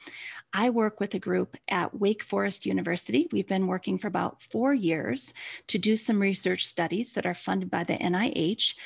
I 0.55 0.71
work 0.71 0.99
with 0.99 1.13
a 1.13 1.19
group 1.19 1.59
at 1.69 1.99
Wake 1.99 2.23
Forest 2.23 2.65
University. 2.65 3.29
We've 3.31 3.47
been 3.47 3.67
working 3.67 3.99
for 3.99 4.07
about 4.09 4.43
four 4.43 4.73
years 4.73 5.35
to 5.67 5.79
do 5.79 5.95
some 5.97 6.19
research 6.19 6.67
studies 6.67 7.13
that 7.13 7.27
are 7.27 7.35
funded 7.35 7.71
by 7.71 7.85
the 7.85 7.99
NIH. 7.99 8.77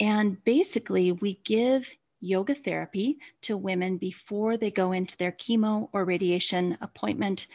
And 0.00 0.42
basically, 0.44 1.12
we 1.12 1.40
give 1.44 1.94
yoga 2.26 2.54
therapy 2.54 3.18
to 3.42 3.56
women 3.56 3.96
before 3.96 4.56
they 4.56 4.70
go 4.70 4.92
into 4.92 5.16
their 5.16 5.32
chemo 5.32 5.88
or 5.92 6.04
radiation 6.04 6.76
appointment 6.80 7.46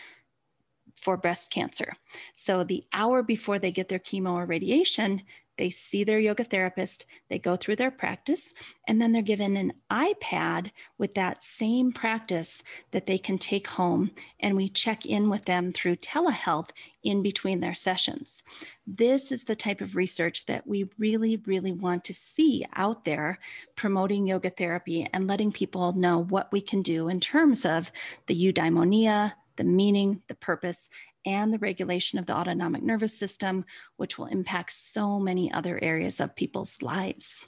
for 0.96 1.18
breast 1.18 1.52
cancer. 1.52 1.94
So, 2.36 2.64
the 2.64 2.84
hour 2.94 3.24
before 3.24 3.60
they 3.60 3.72
get 3.72 3.90
their 3.90 4.00
chemo 4.00 4.34
or 4.34 4.46
radiation, 4.46 5.24
they 5.62 5.70
see 5.70 6.04
their 6.04 6.18
yoga 6.18 6.44
therapist, 6.44 7.06
they 7.30 7.38
go 7.38 7.56
through 7.56 7.76
their 7.76 7.92
practice, 7.92 8.52
and 8.88 9.00
then 9.00 9.12
they're 9.12 9.22
given 9.22 9.56
an 9.56 9.72
iPad 9.92 10.72
with 10.98 11.14
that 11.14 11.44
same 11.44 11.92
practice 11.92 12.64
that 12.90 13.06
they 13.06 13.20
can 13.20 13.38
take 13.38 13.68
home. 13.68 14.10
And 14.40 14.56
we 14.56 14.68
check 14.68 15.06
in 15.06 15.30
with 15.30 15.46
them 15.46 15.72
through 15.72 15.98
telehealth 15.98 16.72
in 17.04 17.22
between 17.22 17.60
their 17.60 17.76
sessions. 17.76 18.42
This 18.88 19.32
is 19.32 19.44
the 19.44 19.56
type 19.56 19.82
of 19.82 19.96
research 19.96 20.48
that 20.48 20.66
we 20.66 20.90
really, 20.98 21.38
really 21.46 21.72
want 21.72 22.06
to 22.06 22.14
see 22.16 22.66
out 22.76 23.06
there 23.06 23.38
promoting 23.76 24.26
yoga 24.26 24.50
therapy 24.50 25.08
and 25.14 25.28
letting 25.28 25.52
people 25.52 25.94
know 25.94 26.24
what 26.24 26.52
we 26.52 26.62
can 26.62 26.82
do 26.82 27.08
in 27.08 27.20
terms 27.20 27.68
of 27.68 27.92
the 28.26 28.36
eudaimonia, 28.36 29.34
the 29.58 29.64
meaning, 29.64 30.24
the 30.28 30.34
purpose, 30.34 30.90
and 31.26 31.54
the 31.54 31.60
regulation 31.60 32.20
of 32.20 32.26
the 32.26 32.36
autonomic 32.36 32.84
nervous 32.84 33.18
system, 33.18 33.66
which 33.98 34.18
will 34.18 34.28
impact 34.28 34.74
so 34.74 35.20
many 35.20 35.52
other 35.52 35.80
areas 35.82 36.20
of 36.20 36.36
people's 36.36 36.82
lives. 36.82 37.48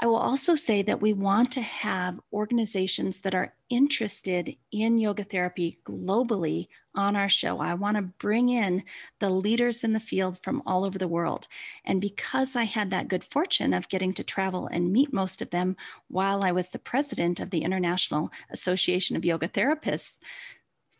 I 0.00 0.06
will 0.06 0.16
also 0.16 0.54
say 0.54 0.82
that 0.82 1.00
we 1.00 1.12
want 1.12 1.50
to 1.52 1.60
have 1.60 2.20
organizations 2.32 3.22
that 3.22 3.34
are 3.34 3.54
interested 3.68 4.56
in 4.70 4.96
yoga 4.96 5.24
therapy 5.24 5.80
globally 5.84 6.68
on 6.94 7.16
our 7.16 7.28
show. 7.28 7.58
I 7.58 7.74
want 7.74 7.96
to 7.96 8.02
bring 8.02 8.48
in 8.48 8.84
the 9.18 9.28
leaders 9.28 9.82
in 9.82 9.94
the 9.94 10.00
field 10.00 10.38
from 10.40 10.62
all 10.64 10.84
over 10.84 10.98
the 10.98 11.08
world. 11.08 11.48
And 11.84 12.00
because 12.00 12.54
I 12.54 12.62
had 12.62 12.92
that 12.92 13.08
good 13.08 13.24
fortune 13.24 13.74
of 13.74 13.88
getting 13.88 14.14
to 14.14 14.22
travel 14.22 14.68
and 14.70 14.92
meet 14.92 15.12
most 15.12 15.42
of 15.42 15.50
them 15.50 15.76
while 16.06 16.44
I 16.44 16.52
was 16.52 16.70
the 16.70 16.78
president 16.78 17.40
of 17.40 17.50
the 17.50 17.62
International 17.62 18.30
Association 18.50 19.16
of 19.16 19.24
Yoga 19.24 19.48
Therapists, 19.48 20.18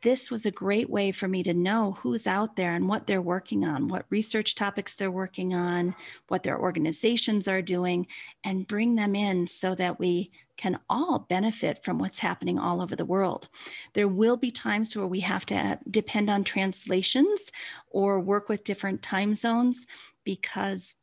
this 0.02 0.30
was 0.30 0.46
a 0.46 0.50
great 0.50 0.88
way 0.88 1.10
for 1.10 1.26
me 1.26 1.42
to 1.42 1.52
know 1.52 1.92
who's 2.00 2.26
out 2.26 2.56
there 2.56 2.74
and 2.74 2.88
what 2.88 3.06
they're 3.06 3.22
working 3.22 3.64
on, 3.64 3.88
what 3.88 4.06
research 4.10 4.54
topics 4.54 4.94
they're 4.94 5.10
working 5.10 5.54
on, 5.54 5.94
what 6.28 6.44
their 6.44 6.58
organizations 6.58 7.48
are 7.48 7.62
doing, 7.62 8.06
and 8.44 8.68
bring 8.68 8.94
them 8.94 9.16
in 9.16 9.46
so 9.46 9.74
that 9.74 9.98
we 9.98 10.30
can 10.56 10.78
all 10.88 11.20
benefit 11.20 11.82
from 11.82 11.98
what's 11.98 12.18
happening 12.18 12.58
all 12.58 12.80
over 12.80 12.94
the 12.94 13.04
world. 13.04 13.48
There 13.94 14.08
will 14.08 14.36
be 14.36 14.50
times 14.50 14.96
where 14.96 15.06
we 15.06 15.20
have 15.20 15.46
to 15.46 15.54
uh, 15.54 15.76
depend 15.90 16.30
on 16.30 16.44
translations 16.44 17.50
or 17.90 18.20
work 18.20 18.48
with 18.48 18.64
different 18.64 19.02
time 19.02 19.34
zones 19.34 19.86
because 20.24 20.96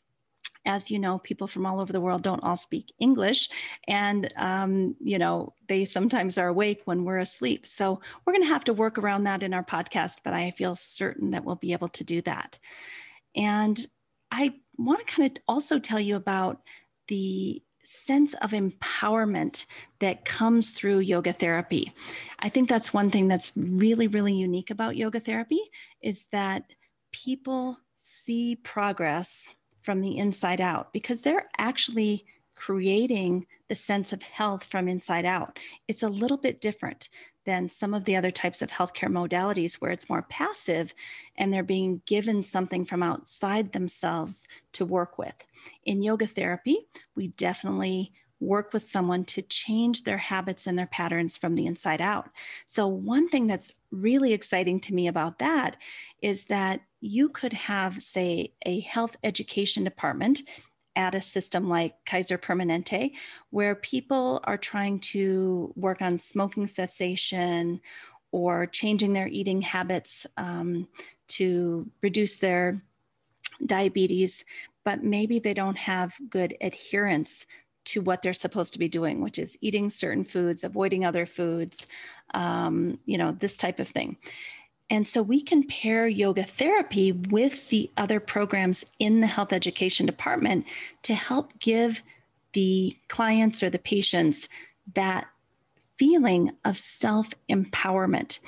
as 0.66 0.90
you 0.90 1.00
know, 1.00 1.20
people 1.20 1.48
from 1.48 1.66
all 1.66 1.80
over 1.80 1.94
the 1.94 2.02
world 2.02 2.24
don't 2.24 2.44
all 2.44 2.58
speak 2.58 2.94
English. 3.00 3.50
And, 3.88 4.32
um, 4.36 4.96
you 5.00 5.18
know, 5.18 5.54
they 5.68 5.86
sometimes 5.86 6.38
are 6.38 6.48
awake 6.48 6.82
when 6.86 7.04
we're 7.04 7.20
asleep. 7.20 7.68
So 7.68 8.02
we're 8.26 8.34
going 8.34 8.44
to 8.44 8.50
have 8.50 8.66
to 8.66 8.74
work 8.74 8.98
around 8.98 9.24
that 9.24 9.44
in 9.44 9.54
our 9.54 9.64
podcast, 9.64 10.18
but 10.24 10.34
I 10.34 10.52
feel 10.52 10.76
certain 10.76 11.32
that 11.32 11.46
we'll 11.46 11.56
be 11.56 11.74
able 11.74 11.90
to 11.90 12.04
do 12.04 12.22
that. 12.24 12.58
And 13.36 13.80
I 14.32 14.54
want 14.78 15.06
to 15.06 15.14
kind 15.14 15.30
of 15.30 15.44
also 15.48 15.80
tell 15.80 16.00
you 16.00 16.16
about 16.16 16.62
the 17.08 17.62
sense 17.84 18.34
of 18.36 18.52
empowerment 18.52 19.66
that 20.00 20.26
comes 20.26 20.72
through 20.72 21.00
yoga 21.00 21.32
therapy. 21.32 21.94
I 22.40 22.50
think 22.50 22.68
that's 22.68 22.94
one 22.94 23.12
thing 23.12 23.28
that's 23.28 23.54
really, 23.56 24.08
really 24.08 24.34
unique 24.34 24.72
about 24.72 24.98
yoga 24.98 25.20
therapy 25.20 25.62
is 26.02 26.26
that 26.32 26.64
people 27.12 27.78
see 27.94 28.56
progress 28.56 29.54
from 29.86 30.02
the 30.02 30.18
inside 30.18 30.60
out 30.60 30.92
because 30.92 31.22
they're 31.22 31.50
actually 31.58 32.26
creating 32.56 33.46
the 33.68 33.76
sense 33.76 34.14
of 34.14 34.22
health 34.24 34.64
from 34.64 34.88
inside 34.88 35.26
out. 35.26 35.60
It's 35.88 36.04
a 36.04 36.10
little 36.10 36.38
bit 36.38 36.62
different 36.62 37.10
than 37.46 37.70
some 37.70 37.94
of 37.94 38.06
the 38.06 38.16
other 38.16 38.32
types 38.32 38.62
of 38.62 38.72
healthcare 38.72 39.10
modalities 39.10 39.76
where 39.76 39.92
it's 39.92 40.10
more 40.10 40.24
passive 40.24 40.94
and 41.38 41.54
they're 41.54 41.64
being 41.64 42.02
given 42.06 42.42
something 42.42 42.86
from 42.86 43.04
outside 43.04 43.72
themselves 43.72 44.48
to 44.74 44.86
work 44.86 45.18
with. 45.18 45.36
In 45.84 46.02
yoga 46.02 46.26
therapy, 46.26 46.88
we 47.16 47.28
definitely 47.28 48.12
work 48.40 48.74
with 48.74 48.84
someone 48.84 49.24
to 49.26 49.42
change 49.44 50.04
their 50.04 50.18
habits 50.18 50.68
and 50.68 50.78
their 50.78 50.88
patterns 50.88 51.38
from 51.38 51.56
the 51.56 51.66
inside 51.66 52.02
out. 52.02 52.30
So, 52.68 52.88
one 52.88 53.30
thing 53.30 53.48
that's 53.48 53.74
really 53.92 54.34
exciting 54.34 54.80
to 54.82 54.94
me 54.94 55.08
about 55.08 55.40
that 55.40 55.78
is 56.22 56.46
that 56.46 56.82
you 57.06 57.30
could 57.30 57.54
have, 57.54 58.02
say, 58.02 58.54
a 58.66 58.80
health 58.82 59.16
education 59.24 59.84
department 59.84 60.42
at 60.96 61.14
a 61.14 61.22
system 61.22 61.70
like 61.70 61.94
Kaiser 62.06 62.38
Permanente, 62.38 63.12
where 63.50 63.76
people 63.76 64.40
are 64.46 64.58
trying 64.58 65.00
to 65.00 65.74
work 65.76 66.02
on 66.02 66.18
smoking 66.18 66.68
cessation 66.68 67.82
or 68.32 68.66
changing 68.66 69.14
their 69.14 69.28
eating 69.28 69.62
habits 69.62 70.26
um, 70.38 70.88
to 71.28 71.90
reduce 72.02 72.38
their 72.38 72.82
diabetes, 73.66 74.46
but 74.84 75.04
maybe 75.04 75.40
they 75.40 75.54
don't 75.54 75.78
have 75.78 76.14
good 76.30 76.56
adherence 76.62 77.46
to 77.86 78.02
what 78.02 78.22
they're 78.22 78.34
supposed 78.34 78.74
to 78.74 78.80
be 78.80 78.90
doing, 78.90 79.22
which 79.22 79.38
is 79.38 79.58
eating 79.62 79.90
certain 79.90 80.24
foods, 80.24 80.64
avoiding 80.64 81.06
other 81.06 81.26
foods, 81.26 81.88
um, 82.34 82.98
you 83.06 83.18
know, 83.18 83.32
this 83.32 83.58
type 83.58 83.80
of 83.80 83.88
thing. 83.88 84.18
And 84.90 85.08
so 85.08 85.22
we 85.22 85.42
can 85.42 85.66
pair 85.66 86.08
yoga 86.08 86.44
therapy 86.44 87.12
with 87.12 87.70
the 87.70 87.90
other 87.98 88.20
programs 88.20 88.86
in 89.00 89.20
the 89.20 89.28
health 89.28 89.52
education 89.52 90.06
department 90.06 90.66
to 91.04 91.16
help 91.16 91.58
give 91.60 92.04
the 92.54 92.96
clients 93.08 93.64
or 93.64 93.70
the 93.70 93.80
patients 93.80 94.48
that 94.94 95.28
feeling 95.98 96.52
of 96.64 96.78
self 96.78 97.30
empowerment, 97.50 98.40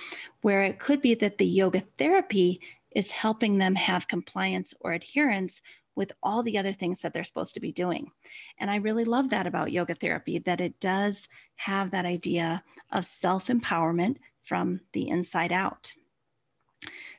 where 0.41 0.63
it 0.63 0.79
could 0.79 1.01
be 1.01 1.15
that 1.15 1.37
the 1.37 1.45
yoga 1.45 1.83
therapy 1.97 2.61
is 2.91 3.11
helping 3.11 3.57
them 3.57 3.75
have 3.75 4.07
compliance 4.07 4.73
or 4.79 4.93
adherence 4.93 5.61
with 5.95 6.11
all 6.21 6.43
the 6.43 6.57
other 6.57 6.73
things 6.73 7.01
that 7.01 7.11
they're 7.11 7.23
supposed 7.23 7.55
to 7.55 7.59
be 7.59 7.71
doing. 7.71 8.11
And 8.59 8.69
I 8.69 8.75
really 8.75 9.03
love 9.03 9.31
that 9.31 9.47
about 9.47 9.71
yoga 9.71 9.95
therapy, 9.95 10.37
that 10.39 10.61
it 10.61 10.79
does 10.79 11.27
have 11.55 11.91
that 11.91 12.05
idea 12.05 12.63
of 12.91 13.05
self 13.05 13.47
empowerment 13.47 14.17
from 14.43 14.81
the 14.93 15.09
inside 15.09 15.51
out. 15.51 15.93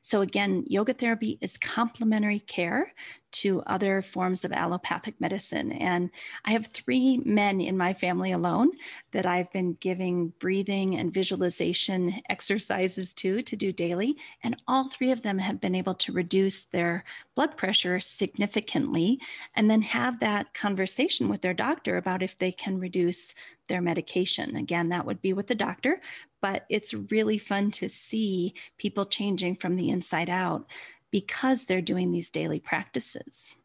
So, 0.02 0.20
again, 0.20 0.64
yoga 0.66 0.94
therapy 0.94 1.38
is 1.40 1.58
complementary 1.58 2.40
care 2.40 2.92
to 3.30 3.62
other 3.66 4.00
forms 4.00 4.44
of 4.44 4.52
allopathic 4.52 5.20
medicine. 5.20 5.72
And 5.72 6.10
I 6.44 6.52
have 6.52 6.68
three 6.68 7.18
men 7.24 7.60
in 7.60 7.76
my 7.76 7.92
family 7.92 8.32
alone 8.32 8.70
that 9.12 9.26
I've 9.26 9.52
been 9.52 9.76
giving 9.80 10.32
breathing 10.38 10.96
and 10.96 11.12
visualization 11.12 12.22
exercises 12.30 13.12
to 13.14 13.42
to 13.42 13.56
do 13.56 13.72
daily. 13.72 14.16
And 14.42 14.56
all 14.66 14.88
three 14.88 15.10
of 15.10 15.22
them 15.22 15.38
have 15.38 15.60
been 15.60 15.74
able 15.74 15.94
to 15.96 16.12
reduce 16.12 16.64
their 16.64 17.04
blood 17.34 17.56
pressure 17.56 18.00
significantly 18.00 19.20
and 19.54 19.70
then 19.70 19.82
have 19.82 20.20
that 20.20 20.54
conversation 20.54 21.28
with 21.28 21.42
their 21.42 21.54
doctor 21.54 21.96
about 21.96 22.22
if 22.22 22.38
they 22.38 22.52
can 22.52 22.78
reduce 22.78 23.34
their 23.68 23.80
medication. 23.80 24.56
Again, 24.56 24.88
that 24.88 25.06
would 25.06 25.22
be 25.22 25.32
with 25.32 25.46
the 25.46 25.54
doctor, 25.54 26.00
but 26.40 26.64
it's 26.68 26.94
really 26.94 27.38
fun 27.38 27.70
to 27.72 27.88
see 27.88 28.54
people 28.78 29.06
changing 29.06 29.56
from 29.56 29.76
the 29.76 29.90
inside 29.90 30.30
out 30.30 30.66
because 31.10 31.64
they're 31.64 31.80
doing 31.80 32.10
these 32.10 32.30
daily 32.30 32.60
practices. 32.60 33.56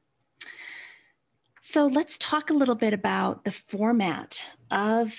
So 1.62 1.88
let's 1.88 2.18
talk 2.18 2.50
a 2.50 2.54
little 2.54 2.76
bit 2.76 2.94
about 2.94 3.46
the 3.46 3.52
format 3.52 4.46
of 4.70 5.16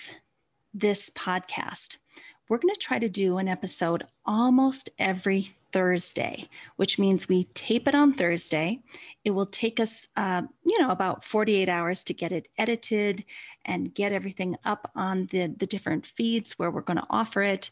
this 0.75 1.11
podcast. 1.11 1.99
We're 2.48 2.59
going 2.59 2.74
to 2.74 2.80
try 2.80 2.98
to 2.98 3.09
do 3.09 3.38
an 3.38 3.48
episode 3.48 4.04
almost 4.26 4.90
every 4.98 5.57
Thursday, 5.72 6.46
which 6.76 6.98
means 6.98 7.26
we 7.26 7.44
tape 7.54 7.88
it 7.88 7.94
on 7.94 8.12
Thursday. 8.12 8.80
It 9.24 9.30
will 9.30 9.46
take 9.46 9.80
us, 9.80 10.07
uh, 10.16 10.42
you 10.62 10.78
know, 10.78 10.90
about 10.90 11.24
48 11.24 11.70
hours 11.70 12.04
to 12.04 12.14
get 12.14 12.33
it 12.33 12.48
edited 12.59 13.24
and 13.64 13.94
get 13.94 14.12
everything 14.12 14.57
up 14.64 14.90
on 14.94 15.26
the, 15.30 15.54
the 15.57 15.66
different 15.66 16.04
feeds 16.04 16.52
where 16.52 16.70
we're 16.70 16.83
going 16.83 16.98
to 16.98 17.07
offer 17.09 17.42
it. 17.42 17.70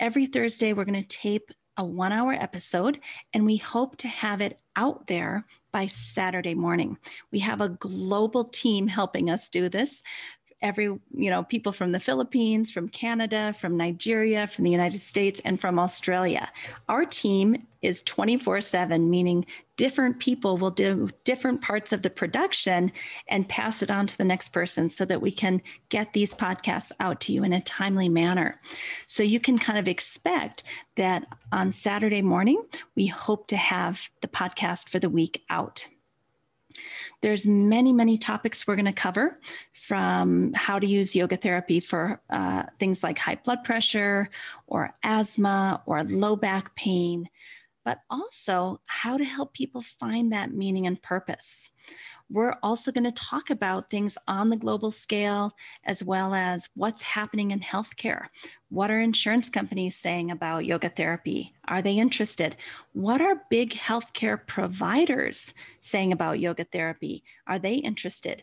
Every 0.00 0.26
Thursday, 0.26 0.72
we're 0.72 0.84
going 0.84 1.00
to 1.00 1.08
tape 1.08 1.52
a 1.76 1.84
one 1.84 2.12
hour 2.12 2.32
episode, 2.32 2.98
and 3.32 3.46
we 3.46 3.56
hope 3.56 3.96
to 3.98 4.08
have 4.08 4.40
it 4.40 4.58
out 4.74 5.06
there 5.06 5.46
by 5.70 5.86
Saturday 5.86 6.54
morning. 6.54 6.98
We 7.30 7.38
have 7.38 7.60
a 7.60 7.68
global 7.68 8.44
team 8.44 8.88
helping 8.88 9.30
us 9.30 9.48
do 9.48 9.68
this 9.68 10.02
every 10.60 10.84
you 10.84 11.30
know 11.30 11.42
people 11.42 11.72
from 11.72 11.92
the 11.92 12.00
philippines 12.00 12.70
from 12.70 12.88
canada 12.88 13.54
from 13.60 13.76
nigeria 13.76 14.46
from 14.46 14.64
the 14.64 14.70
united 14.70 15.02
states 15.02 15.40
and 15.44 15.60
from 15.60 15.78
australia. 15.78 16.50
Our 16.88 17.04
team 17.04 17.66
is 17.80 18.02
24 18.02 18.60
7 18.60 19.08
meaning 19.08 19.46
different 19.76 20.18
people 20.18 20.56
will 20.56 20.70
do 20.70 21.10
different 21.24 21.62
parts 21.62 21.92
of 21.92 22.02
the 22.02 22.10
production 22.10 22.90
and 23.28 23.48
pass 23.48 23.82
it 23.82 23.90
on 23.90 24.06
to 24.06 24.18
the 24.18 24.24
next 24.24 24.48
person 24.48 24.90
so 24.90 25.04
that 25.04 25.22
we 25.22 25.30
can 25.30 25.62
get 25.88 26.12
these 26.12 26.34
podcasts 26.34 26.90
out 26.98 27.20
to 27.20 27.32
you 27.32 27.44
in 27.44 27.52
a 27.52 27.60
timely 27.60 28.08
manner. 28.08 28.60
So 29.06 29.22
you 29.22 29.38
can 29.38 29.58
kind 29.58 29.78
of 29.78 29.86
expect 29.86 30.64
that 30.96 31.26
on 31.52 31.70
saturday 31.72 32.22
morning 32.22 32.62
we 32.96 33.06
hope 33.06 33.46
to 33.48 33.56
have 33.56 34.10
the 34.20 34.28
podcast 34.28 34.88
for 34.88 34.98
the 34.98 35.10
week 35.10 35.44
out 35.48 35.86
there's 37.20 37.46
many, 37.46 37.92
many 37.92 38.18
topics 38.18 38.66
we're 38.66 38.76
going 38.76 38.86
to 38.86 38.92
cover 38.92 39.40
from 39.72 40.52
how 40.54 40.78
to 40.78 40.86
use 40.86 41.16
yoga 41.16 41.36
therapy 41.36 41.80
for 41.80 42.20
uh, 42.30 42.64
things 42.78 43.02
like 43.02 43.18
high 43.18 43.36
blood 43.36 43.64
pressure 43.64 44.30
or 44.66 44.94
asthma 45.02 45.82
or 45.86 46.04
low 46.04 46.36
back 46.36 46.74
pain, 46.76 47.28
but 47.88 48.02
also 48.10 48.78
how 48.84 49.16
to 49.16 49.24
help 49.24 49.54
people 49.54 49.80
find 49.80 50.30
that 50.30 50.52
meaning 50.52 50.86
and 50.86 51.00
purpose. 51.00 51.70
We're 52.28 52.56
also 52.62 52.92
going 52.92 53.10
to 53.10 53.12
talk 53.12 53.48
about 53.48 53.88
things 53.88 54.18
on 54.28 54.50
the 54.50 54.58
global 54.58 54.90
scale, 54.90 55.54
as 55.84 56.04
well 56.04 56.34
as 56.34 56.68
what's 56.74 57.00
happening 57.00 57.50
in 57.50 57.60
healthcare. 57.60 58.26
What 58.68 58.90
are 58.90 59.00
insurance 59.00 59.48
companies 59.48 59.96
saying 59.96 60.30
about 60.30 60.66
yoga 60.66 60.90
therapy? 60.90 61.54
Are 61.66 61.80
they 61.80 61.94
interested? 61.94 62.56
What 62.92 63.22
are 63.22 63.46
big 63.48 63.70
healthcare 63.70 64.46
providers 64.46 65.54
saying 65.80 66.12
about 66.12 66.40
yoga 66.40 66.64
therapy? 66.64 67.24
Are 67.46 67.58
they 67.58 67.76
interested? 67.76 68.42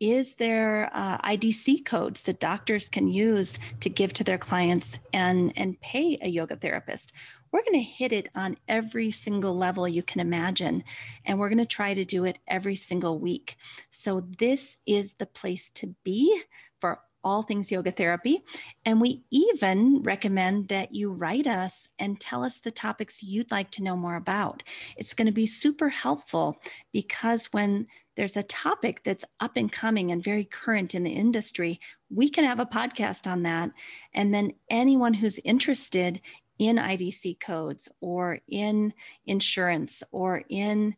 Is 0.00 0.36
there 0.36 0.88
uh, 0.94 1.18
IDC 1.18 1.84
codes 1.84 2.22
that 2.22 2.40
doctors 2.40 2.88
can 2.88 3.06
use 3.06 3.58
to 3.80 3.90
give 3.90 4.14
to 4.14 4.24
their 4.24 4.38
clients 4.38 4.98
and, 5.12 5.52
and 5.56 5.78
pay 5.82 6.18
a 6.22 6.28
yoga 6.28 6.56
therapist? 6.56 7.12
We're 7.52 7.62
going 7.62 7.72
to 7.74 7.80
hit 7.80 8.12
it 8.12 8.28
on 8.34 8.56
every 8.68 9.10
single 9.10 9.56
level 9.56 9.88
you 9.88 10.02
can 10.02 10.20
imagine. 10.20 10.84
And 11.24 11.38
we're 11.38 11.48
going 11.48 11.58
to 11.58 11.66
try 11.66 11.94
to 11.94 12.04
do 12.04 12.24
it 12.24 12.38
every 12.48 12.76
single 12.76 13.18
week. 13.18 13.56
So, 13.90 14.20
this 14.38 14.78
is 14.86 15.14
the 15.14 15.26
place 15.26 15.70
to 15.74 15.94
be 16.04 16.42
for 16.80 17.00
all 17.22 17.42
things 17.42 17.70
yoga 17.70 17.90
therapy. 17.90 18.42
And 18.84 19.00
we 19.00 19.22
even 19.30 20.02
recommend 20.02 20.68
that 20.68 20.94
you 20.94 21.12
write 21.12 21.46
us 21.46 21.88
and 21.98 22.18
tell 22.18 22.44
us 22.44 22.60
the 22.60 22.70
topics 22.70 23.22
you'd 23.22 23.50
like 23.50 23.70
to 23.72 23.82
know 23.82 23.96
more 23.96 24.16
about. 24.16 24.62
It's 24.96 25.14
going 25.14 25.26
to 25.26 25.32
be 25.32 25.46
super 25.46 25.88
helpful 25.88 26.56
because 26.92 27.46
when 27.52 27.86
there's 28.16 28.36
a 28.36 28.42
topic 28.42 29.02
that's 29.04 29.24
up 29.38 29.56
and 29.56 29.70
coming 29.70 30.10
and 30.10 30.24
very 30.24 30.44
current 30.44 30.94
in 30.94 31.04
the 31.04 31.12
industry, 31.12 31.80
we 32.10 32.28
can 32.28 32.44
have 32.44 32.60
a 32.60 32.66
podcast 32.66 33.30
on 33.30 33.42
that. 33.42 33.70
And 34.14 34.34
then 34.34 34.52
anyone 34.68 35.14
who's 35.14 35.38
interested 35.44 36.20
in 36.60 36.76
IDC 36.76 37.40
codes 37.40 37.88
or 38.00 38.38
in 38.46 38.92
insurance 39.26 40.02
or 40.12 40.44
in 40.48 40.94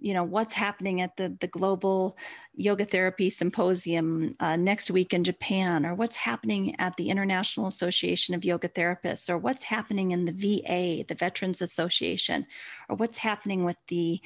you 0.00 0.12
know 0.12 0.24
what's 0.24 0.52
happening 0.52 1.00
at 1.00 1.16
the 1.16 1.34
the 1.40 1.46
global 1.46 2.18
yoga 2.52 2.84
therapy 2.84 3.30
symposium 3.30 4.34
uh, 4.40 4.56
next 4.56 4.90
week 4.90 5.14
in 5.14 5.22
japan 5.22 5.86
or 5.86 5.94
what's 5.94 6.16
happening 6.16 6.74
at 6.80 6.94
the 6.96 7.08
international 7.08 7.68
association 7.68 8.34
of 8.34 8.44
yoga 8.44 8.68
therapists 8.68 9.30
or 9.30 9.38
what's 9.38 9.62
happening 9.62 10.10
in 10.10 10.24
the 10.24 10.32
va 10.32 11.04
the 11.06 11.14
veterans 11.14 11.62
association 11.62 12.44
or 12.88 12.96
what's 12.96 13.18
happening 13.18 13.64
with 13.64 13.76
the 13.86 14.20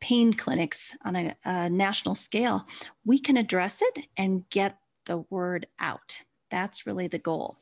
pain 0.00 0.32
clinics 0.32 0.94
on 1.04 1.16
a, 1.16 1.34
a 1.44 1.70
national 1.70 2.14
scale, 2.14 2.66
we 3.04 3.18
can 3.18 3.36
address 3.36 3.82
it 3.82 4.06
and 4.16 4.48
get 4.50 4.78
the 5.06 5.18
word 5.30 5.66
out. 5.80 6.22
That's 6.50 6.86
really 6.86 7.08
the 7.08 7.18
goal. 7.18 7.58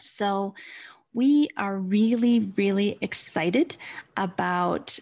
So, 0.00 0.54
we 1.14 1.48
are 1.56 1.78
really, 1.78 2.52
really 2.56 2.98
excited 3.00 3.76
about 4.16 4.98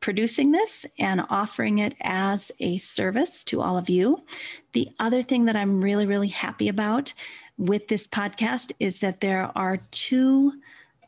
producing 0.00 0.52
this 0.52 0.84
and 0.98 1.22
offering 1.30 1.78
it 1.78 1.94
as 2.00 2.50
a 2.58 2.78
service 2.78 3.44
to 3.44 3.62
all 3.62 3.78
of 3.78 3.88
you. 3.88 4.22
The 4.72 4.88
other 4.98 5.22
thing 5.22 5.44
that 5.44 5.56
I'm 5.56 5.82
really, 5.82 6.06
really 6.06 6.28
happy 6.28 6.68
about 6.68 7.14
with 7.56 7.88
this 7.88 8.06
podcast 8.06 8.72
is 8.80 9.00
that 9.00 9.20
there 9.20 9.50
are 9.54 9.78
two 9.92 10.52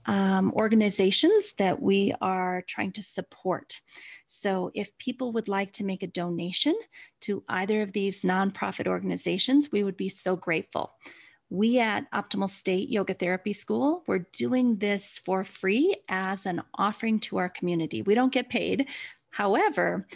um, 0.06 0.52
organizations 0.52 1.54
that 1.54 1.82
we 1.82 2.14
are 2.20 2.62
trying 2.62 2.92
to 2.92 3.02
support. 3.02 3.80
So, 4.28 4.70
if 4.72 4.96
people 4.98 5.32
would 5.32 5.48
like 5.48 5.72
to 5.72 5.84
make 5.84 6.02
a 6.02 6.08
donation 6.08 6.74
to 7.22 7.42
either 7.48 7.82
of 7.82 7.92
these 7.92 8.22
nonprofit 8.22 8.86
organizations, 8.86 9.72
we 9.72 9.82
would 9.82 9.96
be 9.96 10.08
so 10.08 10.36
grateful. 10.36 10.92
We 11.48 11.78
at 11.78 12.10
Optimal 12.10 12.50
State 12.50 12.90
Yoga 12.90 13.14
Therapy 13.14 13.52
School, 13.52 14.02
we're 14.06 14.26
doing 14.32 14.76
this 14.76 15.20
for 15.24 15.44
free 15.44 15.96
as 16.08 16.44
an 16.44 16.62
offering 16.74 17.20
to 17.20 17.38
our 17.38 17.48
community. 17.48 18.02
We 18.02 18.14
don't 18.14 18.32
get 18.32 18.48
paid. 18.48 18.88
However, 19.30 20.06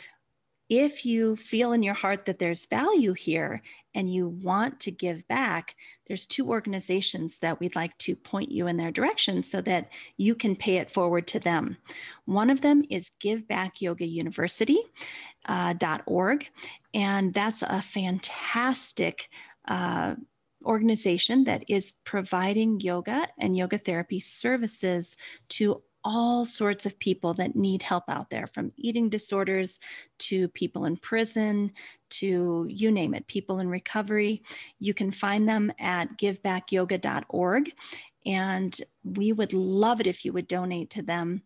if 0.71 1.05
you 1.05 1.35
feel 1.35 1.73
in 1.73 1.83
your 1.83 1.95
heart 1.95 2.27
that 2.27 2.39
there's 2.39 2.67
value 2.67 3.13
here 3.13 3.61
and 3.93 4.09
you 4.09 4.29
want 4.29 4.79
to 4.81 4.93
give 4.93 5.27
back, 5.27 5.75
there's 6.07 6.27
two 6.27 6.49
organizations 6.49 7.41
that 7.41 7.59
we'd 7.59 7.75
like 7.75 7.99
to 7.99 8.15
point 8.15 8.53
you 8.53 8.69
in 8.69 8.77
their 8.77 8.93
direction 8.93 9.43
so 9.43 9.61
that 9.63 9.91
you 10.17 10.37
can 10.37 10.55
pay 10.55 10.77
it 10.77 10.91
forward 10.91 11.27
to 11.27 11.41
them. 11.41 11.77
One 12.25 12.51
of 12.51 12.61
them 12.61 12.85
is 12.89 13.11
givebackyogauniversity.org, 13.21 14.87
uh, 15.47 16.45
and 16.95 17.35
that's 17.35 17.63
a 17.63 17.83
fantastic 17.83 19.29
uh, 19.67 20.15
organization 20.65 21.45
that 21.45 21.65
is 21.69 21.95
providing 22.05 22.81
yoga 22.81 23.27
and 23.39 23.57
yoga 23.57 23.79
therapy 23.79 24.21
services 24.21 25.17
to 25.49 25.83
all 26.03 26.45
sorts 26.45 26.87
of 26.87 26.99
people 26.99 27.35
that 27.35 27.57
need 27.57 27.83
help 27.83 28.05
out 28.09 28.31
there 28.31 28.47
from 28.47 28.73
eating 28.77 29.09
disorders 29.09 29.79
to 30.19 30.49
people 30.49 30.87
in 30.87 30.97
prison 30.97 31.71
to 32.09 32.67
you 32.69 32.91
name 32.91 33.15
it, 33.15 33.27
people 33.27 33.59
in 33.59 33.69
recovery. 33.69 34.43
You 34.79 34.95
can 34.95 35.11
find 35.11 35.49
them 35.49 35.73
at 35.79 36.17
givebackyoga.org. 36.17 37.73
And 38.27 38.81
we 39.05 39.33
would 39.33 39.53
love 39.53 40.01
it 40.01 40.07
if 40.07 40.25
you 40.25 40.33
would 40.33 40.49
donate 40.49 40.91
to 40.91 41.03
them 41.03 41.43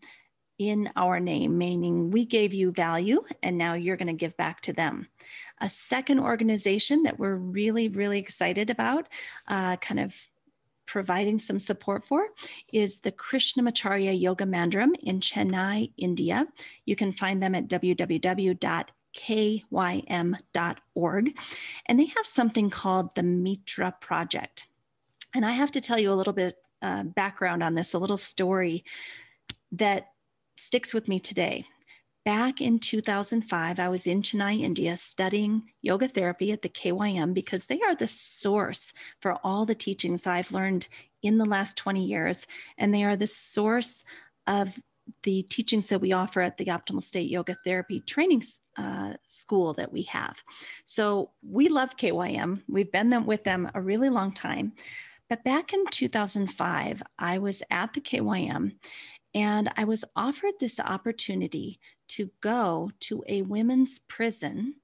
in 0.59 0.91
our 0.97 1.19
name, 1.19 1.59
meaning 1.59 2.11
we 2.11 2.25
gave 2.25 2.55
you 2.55 2.71
value 2.71 3.23
and 3.43 3.59
now 3.59 3.75
you're 3.75 3.97
going 3.97 4.07
to 4.07 4.13
give 4.13 4.37
back 4.37 4.61
to 4.63 4.73
them. 4.73 5.09
A 5.65 5.69
second 5.71 6.21
organization 6.21 7.05
that 7.05 7.19
we're 7.19 7.37
really, 7.37 7.89
really 7.89 8.19
excited 8.19 8.69
about, 8.69 9.09
uh, 9.49 9.77
kind 9.77 9.99
of 9.99 10.15
providing 10.85 11.39
some 11.39 11.59
support 11.59 12.05
for 12.05 12.29
is 12.71 13.01
the 13.01 13.11
Krishnamacharya 13.11 14.21
Yoga 14.21 14.45
Mandiram 14.45 14.91
in 15.01 15.21
Chennai, 15.21 15.91
India. 15.97 16.47
You 16.85 16.97
can 16.97 17.13
find 17.13 17.43
them 17.43 17.55
at 17.55 17.67
www.kym.org. 17.69 18.91
And 21.87 21.99
they 21.99 22.07
have 22.07 22.27
something 22.27 22.69
called 22.69 23.15
the 23.15 23.23
Mitra 23.23 23.95
Project. 24.03 24.67
And 25.35 25.47
I 25.47 25.53
have 25.53 25.73
to 25.73 25.81
tell 25.81 25.99
you 25.99 26.13
a 26.13 26.15
little 26.15 26.35
bit 26.35 26.59
uh, 26.83 27.05
background 27.05 27.63
on 27.63 27.75
this, 27.75 27.95
a 27.95 27.99
little 27.99 28.19
story 28.19 28.85
that 29.73 30.11
sticks 30.59 30.93
with 30.93 31.09
me 31.09 31.19
today. 31.19 31.65
Back 32.25 32.63
in 32.63 32.79
2005, 32.79 33.79
I 33.79 33.89
was 33.91 34.07
in 34.07 34.23
Chennai, 34.23 34.63
India, 34.63 34.97
studying 34.97 35.71
yoga 35.83 36.09
therapy 36.09 36.53
at 36.53 36.63
the 36.63 36.71
KYM 36.71 37.35
because 37.35 37.67
they 37.67 37.83
are 37.83 37.95
the 37.95 38.07
source 38.07 38.95
for 39.21 39.35
all 39.45 39.67
the 39.67 39.75
teachings 39.75 40.27
I've 40.27 40.51
learned 40.51 40.89
in 41.23 41.37
the 41.37 41.45
last 41.45 41.77
20 41.77 42.03
years. 42.03 42.47
And 42.79 42.95
they 42.95 43.05
are 43.05 43.17
the 43.17 43.27
source 43.27 44.05
of 44.47 44.81
the 45.23 45.43
teachings 45.43 45.89
that 45.89 46.01
we 46.01 46.13
offer 46.13 46.41
at 46.41 46.57
the 46.57 46.65
Optimal 46.65 47.03
State 47.03 47.31
Yoga 47.31 47.59
Therapy 47.63 48.01
Training 48.01 48.43
uh, 48.79 49.15
School 49.27 49.75
that 49.75 49.93
we 49.93 50.05
have. 50.05 50.43
So 50.87 51.31
we 51.47 51.69
love 51.69 51.99
KYM. 51.99 52.63
We've 52.69 52.91
been 52.91 53.27
with 53.27 53.45
them 53.45 53.71
a 53.75 53.83
really 53.83 54.09
long 54.09 54.33
time. 54.33 54.73
But 55.29 55.45
back 55.45 55.75
in 55.75 55.87
2005, 55.87 57.03
I 57.19 57.39
was 57.39 57.63
at 57.71 57.93
the 57.93 58.01
KYM 58.01 58.77
and 59.35 59.71
I 59.77 59.85
was 59.85 60.05
offered 60.15 60.55
this 60.61 60.79
opportunity 60.79 61.81
to 62.09 62.31
go 62.41 62.93
to 63.01 63.25
a 63.27 63.43
women's 63.43 63.99
prison 63.99 64.75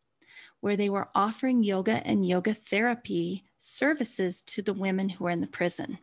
where 0.60 0.76
they 0.76 0.88
were 0.88 1.08
offering 1.14 1.62
yoga 1.62 2.02
and 2.04 2.26
yoga 2.26 2.52
therapy 2.52 3.44
services 3.56 4.42
to 4.42 4.62
the 4.62 4.74
women 4.74 5.08
who 5.08 5.24
were 5.24 5.30
in 5.30 5.40
the 5.40 5.46
prison. 5.46 5.98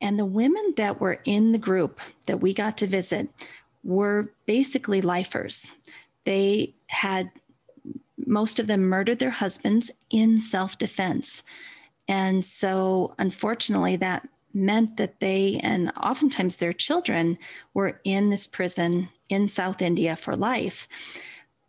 And 0.00 0.18
the 0.18 0.24
women 0.24 0.74
that 0.76 1.00
were 1.00 1.20
in 1.24 1.52
the 1.52 1.58
group 1.58 2.00
that 2.26 2.40
we 2.40 2.54
got 2.54 2.78
to 2.78 2.86
visit 2.86 3.28
were 3.84 4.32
basically 4.46 5.00
lifers. 5.00 5.72
They 6.24 6.74
had, 6.86 7.30
most 8.26 8.58
of 8.58 8.66
them 8.66 8.82
murdered 8.82 9.18
their 9.18 9.30
husbands 9.30 9.90
in 10.10 10.40
self 10.40 10.78
defense. 10.78 11.42
And 12.06 12.44
so, 12.44 13.14
unfortunately, 13.18 13.96
that 13.96 14.26
meant 14.58 14.96
that 14.96 15.20
they 15.20 15.60
and 15.62 15.92
oftentimes 16.02 16.56
their 16.56 16.72
children 16.72 17.38
were 17.74 18.00
in 18.04 18.30
this 18.30 18.46
prison 18.46 19.08
in 19.28 19.48
South 19.48 19.80
India 19.82 20.16
for 20.16 20.36
life. 20.36 20.88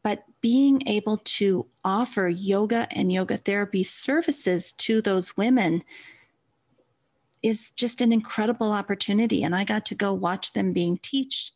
But 0.03 0.23
being 0.41 0.87
able 0.87 1.17
to 1.17 1.67
offer 1.83 2.27
yoga 2.27 2.87
and 2.91 3.11
yoga 3.11 3.37
therapy 3.37 3.83
services 3.83 4.71
to 4.73 5.01
those 5.01 5.35
women 5.35 5.83
is 7.41 7.71
just 7.71 8.01
an 8.01 8.11
incredible 8.11 8.71
opportunity. 8.71 9.43
And 9.43 9.55
I 9.55 9.63
got 9.63 9.85
to 9.87 9.95
go 9.95 10.13
watch 10.13 10.53
them 10.53 10.73
being 10.73 10.97
taught 10.97 11.51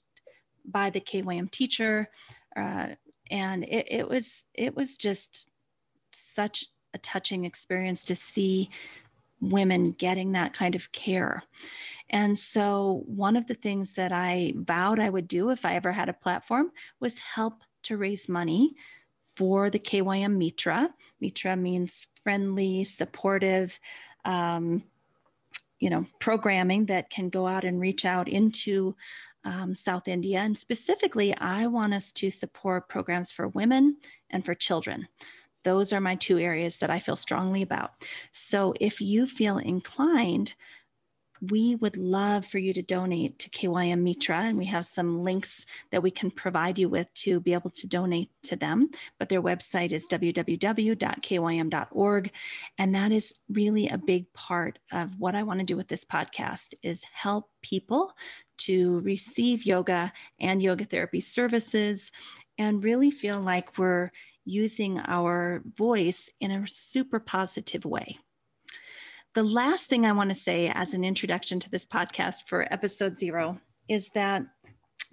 by 0.66 0.90
the 0.90 1.02
KYM 1.02 1.52
teacher. 1.52 2.10
Uh, 2.56 2.90
and 3.32 3.64
it, 3.64 3.88
it 3.90 4.10
was 4.10 4.46
it 4.54 4.76
was 4.76 4.96
just 4.96 5.50
such 6.12 6.66
a 6.94 6.98
touching 7.00 7.46
experience 7.46 8.04
to 8.04 8.16
see 8.16 8.70
women 9.50 9.92
getting 9.92 10.32
that 10.34 10.54
kind 10.54 10.76
of 10.76 10.92
care. 10.92 11.44
And 12.10 12.38
so, 12.38 13.04
one 13.08 13.36
of 13.36 13.48
the 13.48 13.56
things 13.56 13.94
that 13.94 14.12
I 14.12 14.54
vowed 14.56 15.00
I 15.00 15.10
would 15.10 15.28
do 15.28 15.50
if 15.50 15.66
I 15.66 15.76
ever 15.76 15.92
had 15.92 16.10
a 16.10 16.14
platform 16.14 16.72
was 17.00 17.18
help 17.18 17.64
to 17.84 17.98
raise 17.98 18.30
money 18.30 18.76
for 19.36 19.70
the 19.70 19.80
KYM 19.80 20.38
Mitra. 20.38 20.90
Mitra 21.20 21.56
means 21.56 22.08
friendly, 22.24 22.84
supportive, 22.84 23.80
um, 24.26 24.84
you 25.80 25.90
know, 25.90 26.06
programming 26.20 26.86
that 26.86 27.10
can 27.10 27.30
go 27.30 27.48
out 27.48 27.64
and 27.64 27.80
reach 27.80 28.06
out 28.06 28.30
into 28.30 28.96
um, 29.44 29.76
South 29.76 30.08
India. 30.08 30.40
And 30.40 30.58
specifically, 30.58 31.36
I 31.36 31.68
want 31.68 31.94
us 31.94 32.12
to 32.14 32.30
support 32.30 32.90
programs 32.90 33.32
for 33.32 33.48
women 33.50 33.98
and 34.30 34.46
for 34.46 34.54
children. 34.54 35.08
Those 35.64 35.94
are 35.94 36.02
my 36.02 36.16
two 36.16 36.40
areas 36.40 36.78
that 36.80 36.90
I 36.90 37.00
feel 37.00 37.16
strongly 37.16 37.62
about. 37.62 37.92
So 38.32 38.74
if 38.80 39.02
you 39.02 39.26
feel 39.28 39.58
inclined, 39.58 40.56
we 41.52 41.76
would 41.76 41.98
love 41.98 42.46
for 42.46 42.58
you 42.58 42.74
to 42.74 42.82
donate 42.82 43.38
to 43.40 43.50
KYM 43.50 44.02
Mitra, 44.02 44.44
and 44.44 44.58
we 44.58 44.66
have 44.68 44.86
some 44.86 45.24
links 45.24 45.66
that 45.92 46.02
we 46.02 46.10
can 46.10 46.32
provide 46.32 46.80
you 46.80 46.88
with 46.88 47.14
to 47.16 47.42
be 47.42 47.54
able 47.54 47.72
to 47.72 47.86
donate 47.86 48.30
to 48.44 48.56
them. 48.56 48.90
But 49.20 49.28
their 49.28 49.42
website 49.42 49.92
is 49.92 50.08
www.kym.org, 50.08 50.62
and 52.78 52.96
that 52.96 53.12
is 53.12 53.34
really 53.50 53.90
a 53.90 53.98
big 53.98 54.32
part 54.32 54.80
of 54.92 55.20
what 55.20 55.36
I 55.36 55.44
want 55.44 55.60
to 55.60 55.66
do 55.66 55.76
with 55.76 55.90
this 55.90 56.06
podcast 56.06 56.76
is 56.82 57.04
help 57.12 57.50
people 57.62 58.14
to 58.60 59.02
receive 59.02 59.66
yoga 59.66 60.14
and 60.40 60.62
yoga 60.62 60.86
therapy 60.86 61.20
services 61.20 62.10
and 62.58 62.84
really 62.84 63.12
feel 63.12 63.42
like 63.42 63.78
we're 63.78 64.12
using 64.46 65.00
our 65.00 65.62
voice 65.78 66.30
in 66.40 66.52
a 66.52 66.68
super 66.68 67.20
positive 67.20 67.86
way. 67.86 68.18
The 69.34 69.44
last 69.44 69.90
thing 69.90 70.06
I 70.06 70.12
want 70.12 70.30
to 70.30 70.36
say 70.36 70.72
as 70.74 70.94
an 70.94 71.04
introduction 71.04 71.60
to 71.62 71.70
this 71.70 71.86
podcast 71.86 72.44
for 72.46 72.72
episode 72.72 73.18
zero 73.18 73.60
is 73.90 74.10
that 74.10 74.44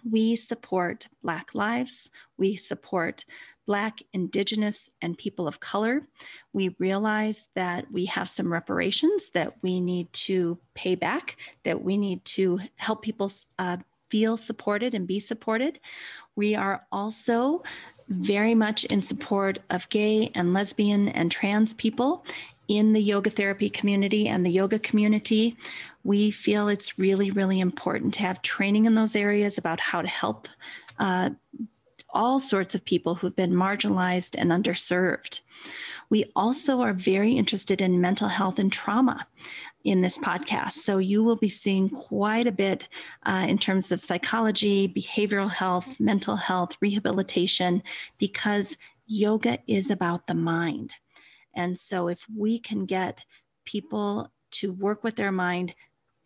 we 0.09 0.37
support 0.37 1.09
Black 1.23 1.55
lives, 1.55 2.11
we 2.37 2.57
support 2.57 3.25
Black, 3.67 4.03
Indigenous, 4.13 4.91
and 5.01 5.17
people 5.17 5.47
of 5.47 5.61
color. 5.61 6.09
We 6.53 6.75
realize 6.79 7.49
that 7.55 7.91
we 7.93 8.07
have 8.07 8.29
some 8.29 8.53
reparations 8.53 9.31
that 9.31 9.55
we 9.63 9.81
need 9.81 10.13
to 10.13 10.59
pay 10.75 10.97
back, 10.97 11.37
that 11.63 11.83
we 11.83 11.97
need 11.97 12.25
to 12.25 12.59
help 12.77 13.03
people 13.03 13.31
uh, 13.59 13.77
feel 14.11 14.37
supported 14.37 14.95
and 14.95 15.07
be 15.07 15.21
supported. 15.21 15.79
We 16.35 16.57
are 16.57 16.85
also 16.91 17.63
very 18.11 18.55
much 18.55 18.85
in 18.87 19.01
support 19.01 19.61
of 19.71 19.89
gay 19.89 20.31
and 20.35 20.53
lesbian 20.53 21.09
and 21.09 21.31
trans 21.31 21.73
people 21.75 22.25
in 22.69 22.93
the 22.93 23.03
yoga 23.03 23.31
therapy 23.31 23.71
community 23.71 24.29
and 24.29 24.45
the 24.45 24.51
yoga 24.51 24.79
community. 24.79 25.57
We 26.05 26.31
feel 26.31 26.69
it's 26.69 26.99
really, 26.99 27.31
really 27.31 27.61
important 27.61 28.15
to 28.15 28.21
have 28.21 28.43
training 28.43 28.85
in 28.85 28.95
those 28.95 29.17
areas 29.17 29.59
about 29.59 29.81
how 29.81 30.03
to 30.03 30.09
help 30.09 30.49
uh, 30.99 31.31
all 32.13 32.41
sorts 32.41 32.75
of 32.75 32.85
people 32.85 33.15
who've 33.15 33.35
been 33.35 33.53
marginalized 33.53 34.35
and 34.37 34.51
underserved. 34.51 35.41
We 36.11 36.31
also 36.35 36.81
are 36.81 36.93
very 36.93 37.33
interested 37.33 37.81
in 37.81 38.01
mental 38.01 38.29
health 38.29 38.59
and 38.59 38.73
trauma 38.73 39.27
in 39.85 40.01
this 40.01 40.19
podcast. 40.19 40.73
So 40.73 40.99
you 40.99 41.23
will 41.23 41.37
be 41.37 41.49
seeing 41.49 41.89
quite 41.89 42.47
a 42.47 42.53
bit 42.53 42.89
uh, 43.25 43.47
in 43.49 43.59
terms 43.59 43.93
of 43.93 44.01
psychology, 44.01 44.89
behavioral 44.89 45.51
health, 45.51 45.99
mental 46.01 46.37
health, 46.37 46.77
rehabilitation, 46.81 47.83
because 48.19 48.77
yoga 49.07 49.59
is 49.67 49.91
about 49.91 50.27
the 50.27 50.35
mind. 50.35 50.95
And 51.55 51.79
so 51.79 52.09
if 52.09 52.27
we 52.37 52.59
can 52.59 52.87
get 52.87 53.25
people 53.65 54.31
to 54.53 54.73
work 54.73 55.05
with 55.05 55.17
their 55.17 55.33
mind 55.33 55.75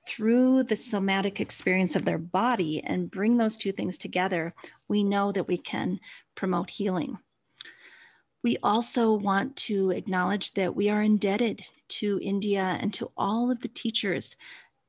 through 0.06 0.64
the 0.64 0.76
somatic 0.76 1.40
experience 1.40 1.96
of 1.96 2.04
their 2.04 2.18
body 2.18 2.82
and 2.84 3.10
bring 3.10 3.36
those 3.36 3.56
two 3.56 3.72
things 3.72 3.96
together, 3.96 4.54
we 4.88 5.02
know 5.02 5.32
that 5.32 5.48
we 5.48 5.56
can 5.56 5.98
promote 6.34 6.70
healing. 6.70 7.18
We 8.44 8.58
also 8.62 9.14
want 9.14 9.56
to 9.56 9.90
acknowledge 9.90 10.52
that 10.52 10.76
we 10.76 10.90
are 10.90 11.00
indebted 11.00 11.66
to 11.88 12.20
India 12.22 12.76
and 12.78 12.92
to 12.92 13.10
all 13.16 13.50
of 13.50 13.60
the 13.60 13.68
teachers 13.68 14.36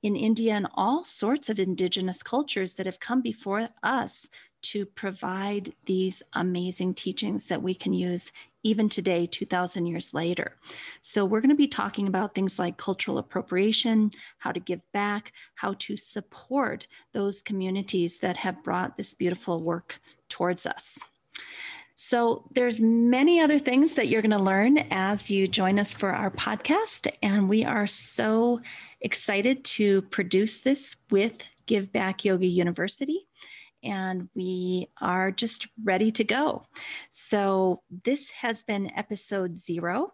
in 0.04 0.18
India 0.18 0.54
and 0.54 0.68
all 0.76 1.06
sorts 1.06 1.48
of 1.48 1.58
indigenous 1.58 2.22
cultures 2.22 2.76
that 2.76 2.86
have 2.86 3.00
come 3.00 3.22
before 3.22 3.70
us 3.82 4.28
to 4.64 4.86
provide 4.86 5.74
these 5.86 6.22
amazing 6.34 6.96
teachings 6.96 7.46
that 7.48 7.64
we 7.64 7.74
can 7.74 7.94
use 7.94 8.34
even 8.64 8.90
today, 8.90 9.26
2,000 9.26 9.86
years 9.86 10.14
later. 10.14 10.58
So, 11.02 11.24
we're 11.24 11.40
going 11.40 11.50
to 11.50 11.56
be 11.56 11.68
talking 11.68 12.08
about 12.08 12.36
things 12.36 12.60
like 12.60 12.76
cultural 12.76 13.20
appropriation, 13.20 14.12
how 14.38 14.52
to 14.52 14.60
give 14.60 14.82
back, 14.92 15.32
how 15.54 15.76
to 15.80 15.96
support 15.96 16.88
those 17.14 17.42
communities 17.42 18.20
that 18.20 18.36
have 18.38 18.64
brought 18.64 18.98
this 18.98 19.14
beautiful 19.14 19.64
work 19.64 20.02
towards 20.28 20.66
us. 20.66 21.00
So 21.96 22.44
there's 22.52 22.82
many 22.82 23.40
other 23.40 23.58
things 23.58 23.94
that 23.94 24.10
you're 24.10 24.22
going 24.22 24.32
to 24.32 24.44
learn 24.44 24.80
as 24.92 25.30
you 25.30 25.48
join 25.48 25.80
us 25.80 25.94
for 25.94 26.12
our 26.12 26.30
podcast 26.30 27.10
and 27.24 27.48
we 27.48 27.64
are 27.64 27.88
so 27.88 28.60
excited 29.00 29.64
to 29.64 30.02
produce 30.04 30.62
this 30.62 30.98
with 31.10 31.42
Give 31.66 31.92
Back 31.92 32.26
Yoga 32.26 32.48
University 32.48 33.28
and 33.82 34.28
we 34.36 34.90
are 35.00 35.32
just 35.32 35.68
ready 35.84 36.12
to 36.12 36.24
go. 36.24 36.66
So 37.12 37.82
this 38.04 38.30
has 38.32 38.64
been 38.64 38.92
episode 38.98 39.58
0 39.58 40.12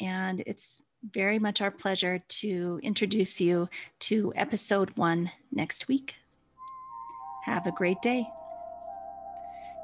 and 0.00 0.42
it's 0.46 0.82
very 1.10 1.38
much 1.38 1.62
our 1.62 1.70
pleasure 1.70 2.22
to 2.28 2.78
introduce 2.82 3.40
you 3.40 3.68
to 4.00 4.32
episode 4.36 4.90
1 4.96 5.30
next 5.50 5.88
week. 5.88 6.16
Have 7.44 7.66
a 7.66 7.72
great 7.72 8.02
day. 8.02 8.28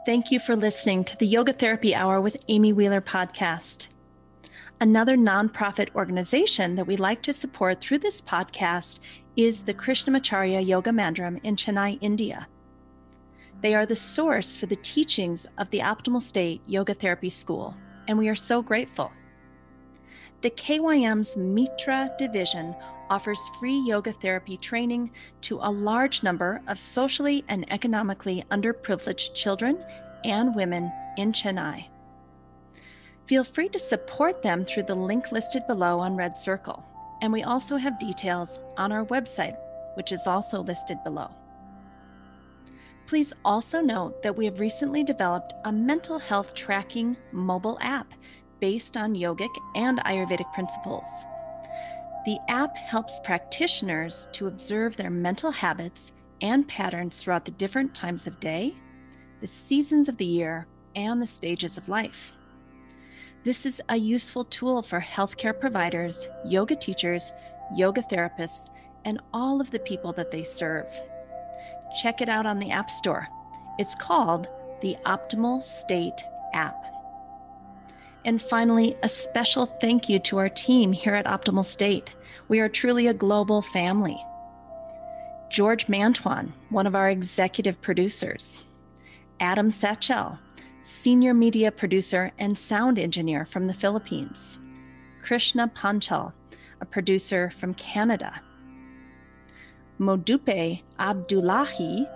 Thank 0.06 0.30
you 0.30 0.40
for 0.40 0.56
listening 0.56 1.04
to 1.04 1.16
the 1.18 1.26
Yoga 1.26 1.52
Therapy 1.52 1.94
Hour 1.94 2.20
with 2.20 2.36
Amy 2.48 2.72
Wheeler 2.72 3.02
podcast. 3.02 3.88
Another 4.80 5.16
nonprofit 5.16 5.94
organization 5.94 6.76
that 6.76 6.86
we 6.86 6.96
like 6.96 7.20
to 7.22 7.34
support 7.34 7.80
through 7.80 7.98
this 7.98 8.22
podcast 8.22 9.00
is 9.36 9.64
the 9.64 9.74
Krishnamacharya 9.74 10.66
Yoga 10.66 10.90
Mandiram 10.92 11.40
in 11.42 11.56
Chennai, 11.56 11.98
India. 12.00 12.46
They 13.60 13.74
are 13.74 13.84
the 13.84 13.96
source 13.96 14.56
for 14.56 14.66
the 14.66 14.76
teachings 14.76 15.46
of 15.58 15.68
the 15.70 15.80
Optimal 15.80 16.22
State 16.22 16.62
Yoga 16.66 16.94
Therapy 16.94 17.28
School, 17.28 17.76
and 18.06 18.16
we 18.16 18.28
are 18.28 18.36
so 18.36 18.62
grateful. 18.62 19.12
The 20.40 20.50
KYM's 20.50 21.36
Mitra 21.36 22.14
division 22.16 22.72
offers 23.10 23.50
free 23.58 23.76
yoga 23.76 24.12
therapy 24.12 24.56
training 24.56 25.10
to 25.40 25.58
a 25.60 25.70
large 25.70 26.22
number 26.22 26.62
of 26.68 26.78
socially 26.78 27.44
and 27.48 27.70
economically 27.72 28.44
underprivileged 28.52 29.34
children 29.34 29.84
and 30.24 30.54
women 30.54 30.92
in 31.16 31.32
Chennai. 31.32 31.88
Feel 33.26 33.42
free 33.42 33.68
to 33.70 33.80
support 33.80 34.40
them 34.40 34.64
through 34.64 34.84
the 34.84 34.94
link 34.94 35.32
listed 35.32 35.66
below 35.66 35.98
on 35.98 36.14
Red 36.14 36.38
Circle, 36.38 36.84
and 37.20 37.32
we 37.32 37.42
also 37.42 37.76
have 37.76 37.98
details 37.98 38.60
on 38.76 38.92
our 38.92 39.04
website, 39.06 39.56
which 39.94 40.12
is 40.12 40.28
also 40.28 40.62
listed 40.62 40.98
below. 41.02 41.34
Please 43.08 43.32
also 43.44 43.80
note 43.80 44.22
that 44.22 44.36
we 44.36 44.44
have 44.44 44.60
recently 44.60 45.02
developed 45.02 45.54
a 45.64 45.72
mental 45.72 46.18
health 46.18 46.54
tracking 46.54 47.16
mobile 47.32 47.78
app 47.80 48.12
based 48.60 48.96
on 48.96 49.14
yogic 49.14 49.50
and 49.74 49.98
Ayurvedic 50.00 50.52
principles. 50.52 51.08
The 52.24 52.38
app 52.48 52.76
helps 52.76 53.20
practitioners 53.20 54.28
to 54.32 54.48
observe 54.48 54.96
their 54.96 55.10
mental 55.10 55.50
habits 55.50 56.12
and 56.40 56.68
patterns 56.68 57.22
throughout 57.22 57.44
the 57.44 57.50
different 57.52 57.94
times 57.94 58.26
of 58.26 58.40
day, 58.40 58.74
the 59.40 59.46
seasons 59.46 60.08
of 60.08 60.16
the 60.16 60.26
year, 60.26 60.66
and 60.94 61.22
the 61.22 61.26
stages 61.26 61.78
of 61.78 61.88
life. 61.88 62.32
This 63.44 63.64
is 63.64 63.80
a 63.88 63.96
useful 63.96 64.44
tool 64.44 64.82
for 64.82 65.00
healthcare 65.00 65.58
providers, 65.58 66.28
yoga 66.44 66.76
teachers, 66.76 67.32
yoga 67.74 68.02
therapists, 68.02 68.68
and 69.04 69.20
all 69.32 69.60
of 69.60 69.70
the 69.70 69.78
people 69.78 70.12
that 70.14 70.30
they 70.30 70.42
serve. 70.42 70.86
Check 72.02 72.20
it 72.20 72.28
out 72.28 72.46
on 72.46 72.58
the 72.58 72.70
App 72.70 72.90
Store. 72.90 73.28
It's 73.78 73.94
called 73.94 74.48
the 74.82 74.96
Optimal 75.06 75.62
State 75.62 76.22
app. 76.52 76.97
And 78.28 78.42
finally, 78.42 78.94
a 79.02 79.08
special 79.08 79.64
thank 79.64 80.10
you 80.10 80.18
to 80.18 80.36
our 80.36 80.50
team 80.50 80.92
here 80.92 81.14
at 81.14 81.24
Optimal 81.24 81.64
State. 81.64 82.14
We 82.48 82.60
are 82.60 82.68
truly 82.68 83.06
a 83.06 83.14
global 83.14 83.62
family. 83.62 84.22
George 85.48 85.86
Mantuan, 85.86 86.52
one 86.68 86.86
of 86.86 86.94
our 86.94 87.08
executive 87.08 87.80
producers, 87.80 88.66
Adam 89.40 89.70
Satchel, 89.70 90.38
senior 90.82 91.32
media 91.32 91.72
producer 91.72 92.30
and 92.38 92.58
sound 92.58 92.98
engineer 92.98 93.46
from 93.46 93.66
the 93.66 93.72
Philippines, 93.72 94.58
Krishna 95.22 95.66
Panchal, 95.68 96.34
a 96.82 96.84
producer 96.84 97.48
from 97.48 97.72
Canada, 97.72 98.42
Modupe 99.98 100.82
Abdullahi, 100.98 102.06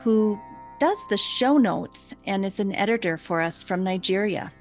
who 0.00 0.38
does 0.78 0.98
the 1.08 1.16
show 1.16 1.56
notes 1.56 2.12
and 2.26 2.44
is 2.44 2.60
an 2.60 2.74
editor 2.74 3.16
for 3.16 3.40
us 3.40 3.62
from 3.62 3.82
Nigeria 3.82 4.52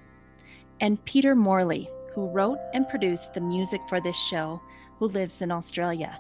and 0.80 1.04
Peter 1.06 1.36
Morley, 1.36 1.90
who 2.14 2.28
wrote 2.28 2.60
and 2.74 2.88
produced 2.88 3.34
the 3.34 3.42
music 3.42 3.82
for 3.90 4.00
this 4.00 4.18
show, 4.18 4.62
who 5.00 5.08
lives 5.08 5.42
in 5.42 5.52
Australia. 5.52 6.20